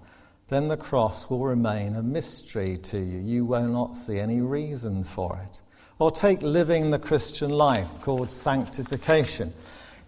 then 0.48 0.68
the 0.68 0.76
cross 0.76 1.30
will 1.30 1.44
remain 1.44 1.94
a 1.94 2.02
mystery 2.02 2.76
to 2.78 2.98
you. 2.98 3.18
You 3.20 3.44
will 3.44 3.68
not 3.68 3.94
see 3.94 4.18
any 4.18 4.40
reason 4.40 5.04
for 5.04 5.40
it. 5.44 5.60
Or 5.98 6.10
take 6.10 6.42
living 6.42 6.90
the 6.90 6.98
Christian 6.98 7.50
life 7.50 7.88
called 8.02 8.30
sanctification. 8.30 9.52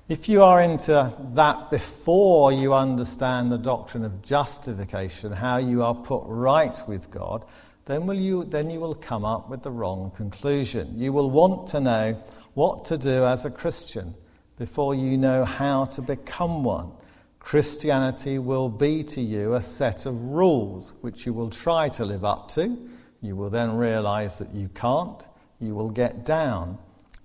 If 0.09 0.29
you 0.29 0.43
are 0.43 0.61
into 0.61 1.15
that 1.35 1.71
before 1.71 2.53
you 2.53 2.75
understand 2.75 3.53
the 3.53 3.57
doctrine 3.57 4.05
of 4.05 4.21
justification, 4.21 5.31
how 5.33 5.59
you 5.59 5.85
are 5.85 5.95
put 5.95 6.25
right 6.27 6.77
with 6.88 7.11
God, 7.11 7.45
then, 7.85 8.07
will 8.07 8.19
you, 8.19 8.45
then 8.45 8.69
you 8.69 8.81
will 8.81 8.97
come 8.97 9.25
up 9.25 9.49
with 9.49 9.62
the 9.62 9.71
wrong 9.71 10.11
conclusion. 10.17 10.99
You 10.99 11.12
will 11.12 11.31
want 11.31 11.69
to 11.69 11.81
know 11.81 12.23
what 12.55 12.87
to 12.87 12.99
do 12.99 13.25
as 13.25 13.45
a 13.45 13.51
Christian 13.51 14.15
before 14.59 14.95
you 14.95 15.17
know 15.17 15.45
how 15.45 15.85
to 15.87 16.03
become 16.03 16.65
one. 16.65 16.91
Christianity 17.38 18.38
will 18.38 18.69
be 18.69 19.05
to 19.05 19.21
you 19.21 19.55
a 19.55 19.62
set 19.62 20.07
of 20.07 20.21
rules 20.21 20.95
which 21.01 21.27
you 21.27 21.33
will 21.33 21.51
try 21.51 21.88
to 21.91 22.05
live 22.05 22.25
up 22.25 22.51
to. 22.53 22.77
You 23.21 23.37
will 23.37 23.51
then 23.51 23.77
realize 23.77 24.38
that 24.38 24.53
you 24.53 24.69
can't. 24.69 25.27
You 25.61 25.75
will 25.75 25.91
get 25.91 26.25
down. 26.25 26.79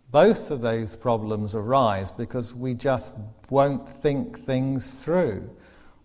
Both 0.10 0.52
of 0.52 0.62
those 0.62 0.96
problems 0.96 1.54
arise 1.54 2.12
because 2.12 2.54
we 2.54 2.76
just 2.76 3.16
won't 3.50 3.90
think 4.02 4.40
things 4.40 4.90
through. 4.90 5.50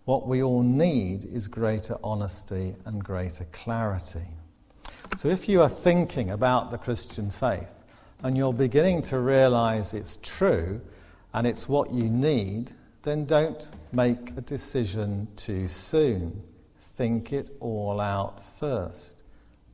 What 0.03 0.27
we 0.27 0.43
all 0.43 0.61
need 0.61 1.23
is 1.23 1.47
greater 1.47 1.97
honesty 2.03 2.75
and 2.83 3.01
greater 3.01 3.45
clarity. 3.53 4.27
So 5.15 5.29
if 5.29 5.47
you 5.47 5.61
are 5.61 5.69
thinking 5.69 6.31
about 6.31 6.71
the 6.71 6.77
Christian 6.77 7.31
faith 7.31 7.83
and 8.23 8.35
you're 8.35 8.51
beginning 8.51 9.03
to 9.03 9.19
realize 9.19 9.93
it's 9.93 10.17
true 10.21 10.81
and 11.33 11.47
it's 11.47 11.69
what 11.69 11.93
you 11.93 12.09
need, 12.09 12.71
then 13.03 13.23
don't 13.23 13.69
make 13.93 14.31
a 14.35 14.41
decision 14.41 15.29
too 15.37 15.69
soon. 15.69 16.43
Think 16.79 17.31
it 17.31 17.51
all 17.61 18.01
out 18.01 18.43
first. 18.59 19.23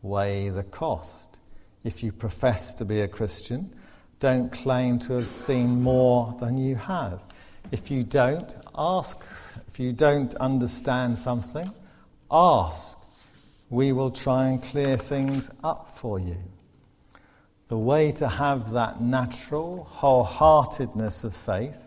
Weigh 0.04 0.50
the 0.50 0.64
cost. 0.64 1.40
If 1.84 2.04
you 2.04 2.12
profess 2.12 2.76
to 2.76 2.86
be 2.86 3.02
a 3.02 3.08
Christian, 3.08 3.74
don't 4.20 4.52
claim 4.52 5.00
to 5.00 5.14
have 5.14 5.28
seen 5.28 5.82
more 5.82 6.36
than 6.40 6.58
you 6.58 6.76
have. 6.76 7.22
If 7.72 7.90
you 7.92 8.04
don't, 8.04 8.56
ask. 8.76 9.18
If 9.68 9.80
you 9.80 9.94
don't 9.94 10.34
understand 10.36 11.18
something, 11.18 11.72
ask. 12.32 12.98
We 13.70 13.92
will 13.92 14.12
try 14.12 14.48
and 14.48 14.62
clear 14.62 14.98
things 14.98 15.52
up 15.64 15.98
for 15.98 16.20
you. 16.20 16.38
The 17.68 17.78
way 17.78 18.12
to 18.14 18.28
have 18.28 18.72
that 18.72 19.00
natural 19.00 19.88
wholeheartedness 19.94 21.24
of 21.24 21.36
faith 21.36 21.86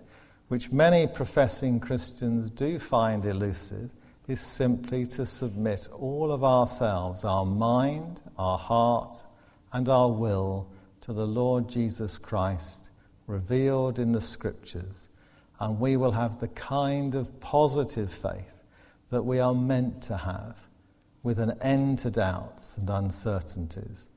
which 0.52 0.70
many 0.70 1.06
professing 1.06 1.80
Christians 1.80 2.50
do 2.50 2.78
find 2.78 3.24
elusive, 3.24 3.88
is 4.28 4.38
simply 4.38 5.06
to 5.06 5.24
submit 5.24 5.88
all 5.98 6.30
of 6.30 6.44
ourselves, 6.44 7.24
our 7.24 7.46
mind, 7.46 8.20
our 8.36 8.58
heart, 8.58 9.24
and 9.72 9.88
our 9.88 10.10
will 10.10 10.68
to 11.02 11.12
the 11.12 11.26
Lord 11.26 11.68
Jesus 11.68 12.16
Christ, 12.16 12.90
revealed 13.26 13.98
in 13.98 14.12
the 14.12 14.20
Scriptures, 14.20 15.08
and 15.60 15.78
we 15.78 15.96
will 15.96 16.12
have 16.12 16.40
the 16.40 16.48
kind 16.48 17.14
of 17.14 17.40
positive 17.40 18.12
faith 18.12 18.64
that 19.10 19.22
we 19.22 19.38
are 19.40 19.54
meant 19.54 20.02
to 20.04 20.16
have, 20.16 20.56
with 21.22 21.38
an 21.38 21.52
end 21.60 21.98
to 22.00 22.10
doubts 22.10 22.76
and 22.76 22.88
uncertainties 22.88 24.08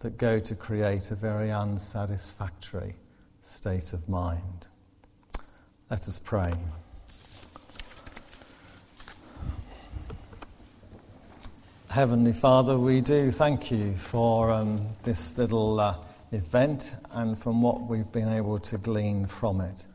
that 0.00 0.18
go 0.18 0.38
to 0.40 0.54
create 0.54 1.10
a 1.10 1.14
very 1.14 1.50
unsatisfactory 1.50 2.94
state 3.42 3.92
of 3.92 4.08
mind. 4.08 4.66
Let 5.90 6.08
us 6.08 6.18
pray. 6.18 6.52
Heavenly 11.88 12.32
Father, 12.32 12.78
we 12.78 13.00
do 13.00 13.30
thank 13.30 13.70
you 13.70 13.94
for 13.94 14.50
um, 14.50 14.88
this 15.02 15.36
little 15.36 15.78
uh, 15.78 15.96
event 16.32 16.92
and 17.10 17.38
from 17.38 17.62
what 17.62 17.82
we've 17.82 18.10
been 18.10 18.28
able 18.28 18.58
to 18.58 18.78
glean 18.78 19.26
from 19.26 19.60
it. 19.60 19.86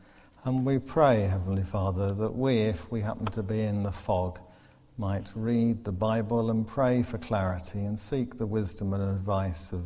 And 0.44 0.64
we 0.64 0.78
pray, 0.78 1.22
Heavenly 1.22 1.64
Father, 1.64 2.12
that 2.14 2.34
we, 2.34 2.58
if 2.58 2.90
we 2.90 3.00
happen 3.00 3.26
to 3.26 3.42
be 3.42 3.60
in 3.60 3.82
the 3.82 3.92
fog, 3.92 4.38
might 4.96 5.30
read 5.34 5.84
the 5.84 5.92
Bible 5.92 6.50
and 6.50 6.66
pray 6.66 7.02
for 7.02 7.18
clarity 7.18 7.80
and 7.80 7.98
seek 7.98 8.36
the 8.36 8.46
wisdom 8.46 8.94
and 8.94 9.02
advice 9.02 9.72
of 9.72 9.84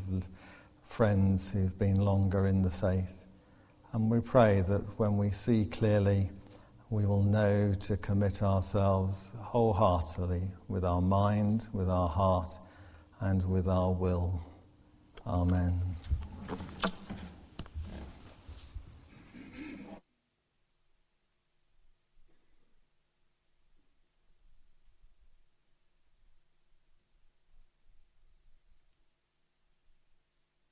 friends 0.86 1.50
who've 1.50 1.78
been 1.78 1.96
longer 1.96 2.46
in 2.46 2.62
the 2.62 2.70
faith. 2.70 3.24
And 3.92 4.10
we 4.10 4.20
pray 4.20 4.62
that 4.68 4.82
when 4.98 5.16
we 5.16 5.30
see 5.30 5.64
clearly, 5.64 6.30
we 6.90 7.06
will 7.06 7.22
know 7.22 7.74
to 7.80 7.96
commit 7.96 8.42
ourselves 8.42 9.32
wholeheartedly 9.38 10.42
with 10.68 10.84
our 10.84 11.00
mind, 11.00 11.68
with 11.72 11.88
our 11.88 12.08
heart, 12.08 12.52
and 13.20 13.42
with 13.44 13.68
our 13.68 13.90
will. 13.92 14.40
Amen. 15.26 15.80
Thank 16.52 16.92
you. 16.96 17.01